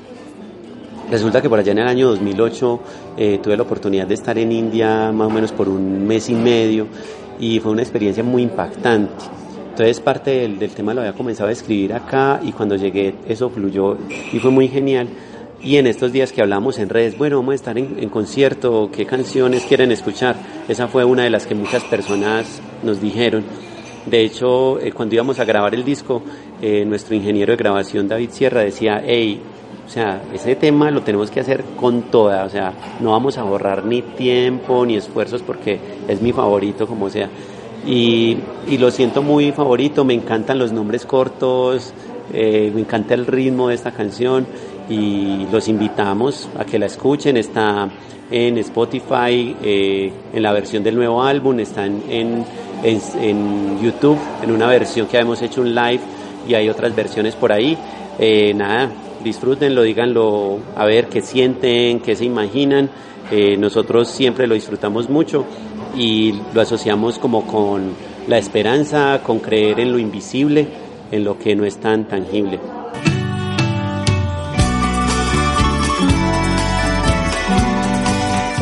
Resulta 1.10 1.42
que 1.42 1.48
por 1.48 1.58
allá 1.58 1.72
en 1.72 1.78
el 1.78 1.88
año 1.88 2.08
2008 2.10 2.80
eh, 3.16 3.40
tuve 3.42 3.56
la 3.56 3.64
oportunidad 3.64 4.06
de 4.06 4.14
estar 4.14 4.38
en 4.38 4.52
India 4.52 5.10
más 5.10 5.26
o 5.26 5.30
menos 5.30 5.50
por 5.50 5.68
un 5.68 6.06
mes 6.06 6.30
y 6.30 6.34
medio 6.34 6.86
y 7.40 7.58
fue 7.58 7.72
una 7.72 7.82
experiencia 7.82 8.22
muy 8.22 8.42
impactante. 8.42 9.24
Entonces 9.70 9.98
parte 9.98 10.48
del, 10.48 10.58
tema 10.70 10.94
lo 10.94 11.00
había 11.00 11.14
comenzado 11.14 11.48
a 11.48 11.52
escribir 11.52 11.92
acá 11.92 12.40
y 12.44 12.52
cuando 12.52 12.76
llegué 12.76 13.14
eso 13.26 13.50
fluyó 13.50 13.96
y 14.32 14.38
fue 14.38 14.52
muy 14.52 14.68
genial. 14.68 15.08
Y 15.62 15.76
en 15.76 15.86
estos 15.86 16.10
días 16.10 16.32
que 16.32 16.40
hablamos 16.40 16.78
en 16.78 16.88
redes, 16.88 17.18
bueno, 17.18 17.36
vamos 17.36 17.52
a 17.52 17.56
estar 17.56 17.76
en, 17.76 18.08
concierto, 18.08 18.88
qué 18.90 19.04
canciones 19.04 19.64
quieren 19.64 19.92
escuchar. 19.92 20.36
Esa 20.68 20.88
fue 20.88 21.04
una 21.04 21.24
de 21.24 21.30
las 21.30 21.46
que 21.46 21.54
muchas 21.54 21.84
personas 21.84 22.62
nos 22.82 23.00
dijeron. 23.02 23.44
De 24.06 24.22
hecho, 24.24 24.80
eh, 24.80 24.90
cuando 24.92 25.16
íbamos 25.16 25.38
a 25.38 25.44
grabar 25.44 25.74
el 25.74 25.84
disco, 25.84 26.22
eh, 26.62 26.86
nuestro 26.86 27.14
ingeniero 27.14 27.52
de 27.52 27.58
grabación 27.58 28.08
David 28.08 28.30
Sierra 28.30 28.62
decía, 28.62 29.02
hey, 29.04 29.42
o 29.86 29.90
sea, 29.90 30.22
ese 30.32 30.56
tema 30.56 30.90
lo 30.90 31.02
tenemos 31.02 31.30
que 31.30 31.40
hacer 31.40 31.62
con 31.76 32.04
toda, 32.04 32.44
o 32.44 32.48
sea, 32.48 32.72
no 33.00 33.10
vamos 33.10 33.36
a 33.36 33.42
ahorrar 33.42 33.84
ni 33.84 34.00
tiempo 34.00 34.86
ni 34.86 34.96
esfuerzos 34.96 35.42
porque 35.42 35.78
es 36.08 36.22
mi 36.22 36.32
favorito 36.32 36.86
como 36.86 37.10
sea. 37.10 37.28
Y, 37.86 38.38
lo 38.78 38.90
siento 38.90 39.22
muy 39.22 39.52
favorito, 39.52 40.06
me 40.06 40.14
encantan 40.14 40.58
los 40.58 40.72
nombres 40.72 41.04
cortos, 41.04 41.92
eh, 42.32 42.70
me 42.74 42.80
encanta 42.80 43.12
el 43.12 43.26
ritmo 43.26 43.68
de 43.68 43.74
esta 43.74 43.90
canción 43.90 44.46
y 44.90 45.46
los 45.50 45.68
invitamos 45.68 46.48
a 46.58 46.64
que 46.64 46.78
la 46.78 46.86
escuchen, 46.86 47.36
está 47.36 47.88
en 48.30 48.58
Spotify, 48.58 49.56
eh, 49.62 50.12
en 50.32 50.42
la 50.42 50.52
versión 50.52 50.82
del 50.82 50.96
nuevo 50.96 51.22
álbum, 51.22 51.60
está 51.60 51.86
en, 51.86 52.44
YouTube, 53.80 54.18
en 54.42 54.50
una 54.50 54.66
versión 54.66 55.06
que 55.06 55.18
hemos 55.18 55.40
hecho 55.42 55.60
un 55.60 55.74
live 55.74 56.00
y 56.48 56.54
hay 56.54 56.68
otras 56.68 56.94
versiones 56.94 57.36
por 57.36 57.52
ahí. 57.52 57.78
Eh, 58.18 58.52
nada, 58.52 58.90
disfrútenlo, 59.22 59.82
díganlo 59.82 60.58
a 60.76 60.84
ver 60.86 61.06
qué 61.06 61.22
sienten, 61.22 62.00
qué 62.00 62.16
se 62.16 62.24
imaginan. 62.24 62.90
Eh, 63.30 63.56
nosotros 63.56 64.08
siempre 64.08 64.48
lo 64.48 64.54
disfrutamos 64.54 65.08
mucho 65.08 65.44
y 65.96 66.34
lo 66.52 66.60
asociamos 66.60 67.20
como 67.20 67.46
con 67.46 67.92
la 68.26 68.38
esperanza, 68.38 69.20
con 69.22 69.38
creer 69.38 69.78
en 69.78 69.92
lo 69.92 69.98
invisible, 69.98 70.66
en 71.12 71.22
lo 71.22 71.38
que 71.38 71.54
no 71.54 71.64
es 71.64 71.76
tan 71.76 72.08
tangible. 72.08 72.58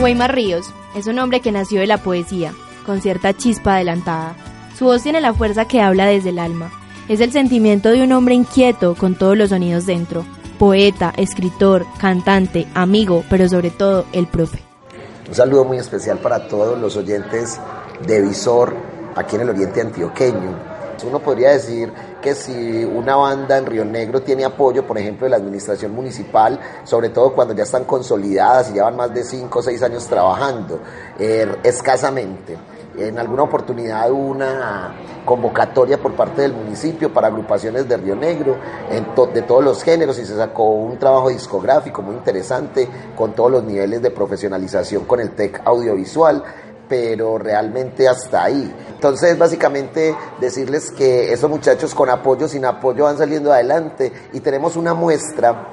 Weimar 0.00 0.32
Ríos 0.32 0.72
es 0.94 1.08
un 1.08 1.18
hombre 1.18 1.40
que 1.40 1.50
nació 1.50 1.80
de 1.80 1.88
la 1.88 1.98
poesía, 1.98 2.54
con 2.86 3.00
cierta 3.00 3.36
chispa 3.36 3.74
adelantada. 3.74 4.36
Su 4.78 4.84
voz 4.84 5.02
tiene 5.02 5.20
la 5.20 5.34
fuerza 5.34 5.66
que 5.66 5.80
habla 5.80 6.06
desde 6.06 6.28
el 6.28 6.38
alma. 6.38 6.70
Es 7.08 7.18
el 7.20 7.32
sentimiento 7.32 7.90
de 7.90 8.04
un 8.04 8.12
hombre 8.12 8.36
inquieto 8.36 8.94
con 8.94 9.16
todos 9.16 9.36
los 9.36 9.50
sonidos 9.50 9.86
dentro, 9.86 10.24
poeta, 10.56 11.12
escritor, 11.16 11.84
cantante, 11.98 12.68
amigo, 12.74 13.24
pero 13.28 13.48
sobre 13.48 13.70
todo 13.70 14.06
el 14.12 14.28
profe. 14.28 14.62
Un 15.28 15.34
saludo 15.34 15.64
muy 15.64 15.78
especial 15.78 16.18
para 16.18 16.46
todos 16.46 16.78
los 16.78 16.96
oyentes 16.96 17.60
de 18.06 18.22
Visor 18.22 18.76
aquí 19.16 19.34
en 19.34 19.42
el 19.42 19.50
Oriente 19.50 19.80
Antioqueño. 19.80 20.77
Uno 21.04 21.20
podría 21.20 21.50
decir 21.50 21.92
que 22.20 22.34
si 22.34 22.84
una 22.84 23.16
banda 23.16 23.56
en 23.58 23.66
Río 23.66 23.84
Negro 23.84 24.22
tiene 24.22 24.44
apoyo, 24.44 24.86
por 24.86 24.98
ejemplo, 24.98 25.24
de 25.26 25.30
la 25.30 25.36
administración 25.36 25.92
municipal, 25.92 26.58
sobre 26.84 27.10
todo 27.10 27.32
cuando 27.34 27.54
ya 27.54 27.62
están 27.62 27.84
consolidadas 27.84 28.70
y 28.70 28.74
llevan 28.74 28.96
más 28.96 29.12
de 29.14 29.24
5 29.24 29.58
o 29.58 29.62
6 29.62 29.82
años 29.82 30.06
trabajando, 30.06 30.80
er, 31.18 31.58
escasamente. 31.62 32.56
En 32.96 33.16
alguna 33.16 33.44
oportunidad 33.44 34.10
hubo 34.10 34.26
una 34.26 34.92
convocatoria 35.24 35.98
por 35.98 36.14
parte 36.14 36.42
del 36.42 36.52
municipio 36.52 37.12
para 37.12 37.28
agrupaciones 37.28 37.88
de 37.88 37.96
Río 37.96 38.16
Negro 38.16 38.56
de 39.32 39.42
todos 39.42 39.62
los 39.62 39.84
géneros 39.84 40.18
y 40.18 40.26
se 40.26 40.34
sacó 40.34 40.70
un 40.70 40.98
trabajo 40.98 41.28
discográfico 41.28 42.02
muy 42.02 42.16
interesante 42.16 42.88
con 43.14 43.34
todos 43.34 43.52
los 43.52 43.62
niveles 43.62 44.02
de 44.02 44.10
profesionalización 44.10 45.04
con 45.04 45.20
el 45.20 45.30
TEC 45.30 45.62
audiovisual 45.64 46.42
pero 46.88 47.38
realmente 47.38 48.08
hasta 48.08 48.44
ahí. 48.44 48.74
Entonces, 48.90 49.38
básicamente 49.38 50.14
decirles 50.40 50.90
que 50.90 51.32
esos 51.32 51.50
muchachos 51.50 51.94
con 51.94 52.10
apoyo, 52.10 52.48
sin 52.48 52.64
apoyo, 52.64 53.04
van 53.04 53.18
saliendo 53.18 53.52
adelante 53.52 54.12
y 54.32 54.40
tenemos 54.40 54.76
una 54.76 54.94
muestra 54.94 55.68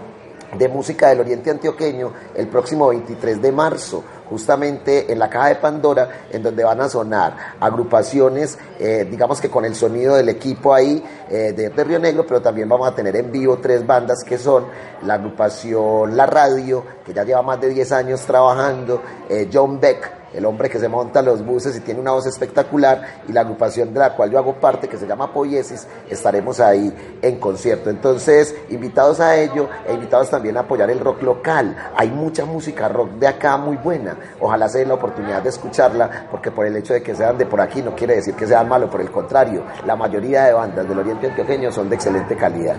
de 0.58 0.70
música 0.70 1.10
del 1.10 1.20
Oriente 1.20 1.50
Antioqueño 1.50 2.14
el 2.36 2.48
próximo 2.48 2.88
23 2.90 3.42
de 3.42 3.52
marzo 3.52 4.04
justamente 4.30 5.12
en 5.12 5.20
la 5.20 5.30
caja 5.30 5.50
de 5.50 5.56
Pandora, 5.56 6.10
en 6.32 6.42
donde 6.42 6.64
van 6.64 6.82
a 6.82 6.90
sonar 6.90 7.56
agrupaciones, 7.60 8.58
eh, 8.80 9.08
digamos 9.10 9.40
que 9.40 9.50
con 9.50 9.66
el 9.66 9.76
sonido 9.76 10.16
del 10.16 10.30
equipo 10.30 10.74
ahí 10.74 11.04
eh, 11.30 11.54
de, 11.56 11.84
Río 11.84 12.00
Negro, 12.00 12.26
pero 12.28 12.42
también 12.42 12.68
vamos 12.68 12.88
a 12.88 12.96
tener 12.96 13.16
en 13.16 13.32
vivo 13.32 13.58
tres 13.58 13.86
bandas 13.86 14.24
que 14.24 14.38
son 14.38 14.66
la 15.04 15.16
agrupación 15.16 16.18
La 16.18 16.26
Radio, 16.26 16.84
que 17.06 17.14
ya 17.14 17.24
lleva 17.24 17.42
más 17.44 17.62
de 17.62 17.70
10 17.70 17.92
años 17.92 18.22
trabajando, 18.22 19.02
eh, 19.30 19.50
John 19.52 19.80
Beck, 19.80 20.15
el 20.36 20.46
hombre 20.46 20.70
que 20.70 20.80
se 20.80 20.88
monta 20.88 21.22
los 21.22 21.46
buses 21.46 21.76
y 21.78 21.80
tiene 21.82 22.00
una 22.00 22.12
voz 22.12 22.26
espectacular, 22.26 23.22
y 23.28 23.32
la 23.32 23.42
agrupación 23.42 23.94
de 23.94 24.00
la 24.00 24.16
cual 24.16 24.32
yo 24.32 24.38
hago 24.38 24.56
parte, 24.56 24.88
que 24.88 24.98
se 24.98 25.08
llama 25.08 25.34
Poiesis, 25.34 25.88
estaremos 26.10 26.60
ahí 26.60 26.94
en 27.22 27.40
concierto. 27.40 27.90
Entonces, 27.90 28.56
invitados 28.70 29.20
a 29.20 29.36
ello 29.36 29.70
e 29.88 29.94
invitados 29.94 30.30
también 30.30 30.58
a 30.58 30.62
apoyar 30.62 30.90
el 30.90 31.00
rock 31.00 31.22
local. 31.22 31.76
Hay 31.96 32.10
mucha 32.10 32.46
música 32.46 32.88
rock 32.88 33.12
de 33.12 33.28
acá 33.28 33.58
muy 33.58 33.78
buena. 33.78 34.18
Ojalá 34.40 34.68
se 34.70 34.80
den 34.80 34.90
la 34.90 34.96
oportunidad 34.96 35.42
de 35.42 35.50
escucharla, 35.50 36.28
porque 36.30 36.52
por 36.52 36.66
el 36.66 36.76
hecho 36.76 36.94
de 36.94 37.02
que 37.02 37.16
sean 37.16 37.38
de 37.38 37.46
por 37.46 37.62
aquí 37.62 37.82
no 37.82 37.96
quiere 37.96 38.16
decir 38.16 38.36
que 38.36 38.48
sean 38.48 38.68
malos, 38.68 38.90
por 38.90 39.02
el 39.02 39.12
contrario, 39.12 39.64
la 39.86 39.96
mayoría 39.96 40.46
de 40.46 40.54
bandas 40.54 40.88
del 40.88 41.00
Oriente 41.00 41.28
Antioqueño 41.28 41.72
son 41.72 41.90
de 41.90 41.96
excelente 41.96 42.36
calidad. 42.36 42.78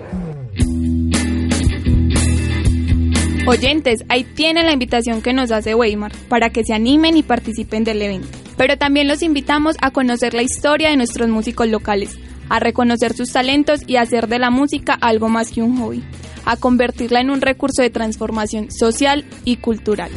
Oyentes, 3.47 4.05
ahí 4.09 4.25
tienen 4.25 4.67
la 4.67 4.73
invitación 4.73 5.23
que 5.23 5.33
nos 5.33 5.53
hace 5.53 5.77
Weimar 5.77 6.11
para 6.29 6.51
que 6.51 6.65
se 6.65 6.75
animen 6.75 7.17
y 7.17 7.23
participen 7.23 7.85
del 7.85 8.03
evento. 8.03 8.27
Pero 8.57 8.77
también 8.77 9.07
los 9.07 9.23
invitamos 9.23 9.77
a 9.81 9.93
conocer 9.93 10.35
la 10.35 10.43
historia 10.43 10.91
de 10.91 10.97
nuestros 10.97 11.29
músicos 11.29 11.69
locales, 11.69 12.19
a 12.49 12.59
reconocer 12.59 13.15
sus 13.15 13.31
talentos 13.31 13.83
y 13.87 13.97
hacer 13.97 14.27
de 14.27 14.41
la 14.41 14.51
música 14.51 14.95
algo 14.95 15.29
más 15.29 15.53
que 15.53 15.63
un 15.63 15.79
hobby, 15.79 16.03
a 16.45 16.57
convertirla 16.57 17.21
en 17.21 17.31
un 17.31 17.41
recurso 17.41 17.83
de 17.83 17.91
transformación 17.91 18.73
social 18.73 19.25
y 19.45 19.59
cultural. 19.59 20.11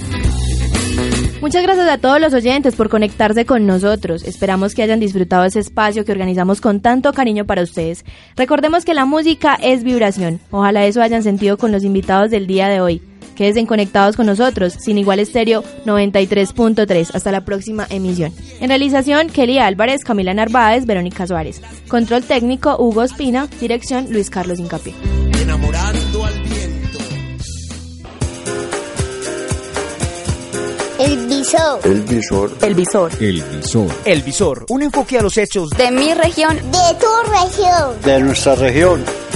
Muchas 1.39 1.61
gracias 1.61 1.87
a 1.87 1.99
todos 1.99 2.19
los 2.19 2.33
oyentes 2.33 2.75
por 2.75 2.89
conectarse 2.89 3.45
con 3.45 3.67
nosotros. 3.67 4.23
Esperamos 4.23 4.73
que 4.73 4.81
hayan 4.81 4.99
disfrutado 4.99 5.45
ese 5.45 5.59
espacio 5.59 6.03
que 6.03 6.11
organizamos 6.11 6.61
con 6.61 6.81
tanto 6.81 7.13
cariño 7.13 7.45
para 7.45 7.61
ustedes. 7.61 8.05
Recordemos 8.35 8.85
que 8.85 8.95
la 8.95 9.05
música 9.05 9.55
es 9.61 9.83
vibración. 9.83 10.39
Ojalá 10.49 10.85
eso 10.85 11.01
hayan 11.01 11.21
sentido 11.21 11.57
con 11.57 11.71
los 11.71 11.83
invitados 11.83 12.31
del 12.31 12.47
día 12.47 12.67
de 12.67 12.81
hoy. 12.81 13.01
Quédense 13.39 13.65
conectados 13.65 14.17
con 14.17 14.25
nosotros, 14.25 14.73
sin 14.73 14.97
igual 14.97 15.19
estéreo 15.19 15.63
93.3. 15.85 17.11
Hasta 17.13 17.31
la 17.31 17.45
próxima 17.45 17.87
emisión. 17.89 18.33
En 18.59 18.67
realización, 18.67 19.29
Kelly 19.29 19.59
Álvarez, 19.59 20.03
Camila 20.03 20.33
Narváez, 20.33 20.85
Verónica 20.85 21.25
Suárez. 21.25 21.61
Control 21.87 22.21
técnico, 22.21 22.75
Hugo 22.77 23.01
Espina. 23.01 23.47
Dirección, 23.61 24.07
Luis 24.11 24.29
Carlos 24.29 24.59
Incapié. 24.59 24.93
Enamorando 25.41 26.25
al 26.25 26.33
viento. 26.41 26.99
El 30.99 31.27
visor. 31.27 31.79
El 31.85 32.01
visor. 32.01 32.51
El 32.61 32.75
visor. 32.75 33.11
El 33.21 33.41
visor. 33.41 33.91
El 34.03 34.21
visor. 34.21 34.65
Un 34.67 34.83
enfoque 34.83 35.17
a 35.17 35.21
los 35.21 35.37
hechos 35.37 35.69
de 35.69 35.91
mi 35.91 36.13
región. 36.13 36.57
De 36.57 36.97
tu 36.99 37.31
región. 37.31 38.01
De 38.03 38.19
nuestra 38.19 38.55
región. 38.55 39.28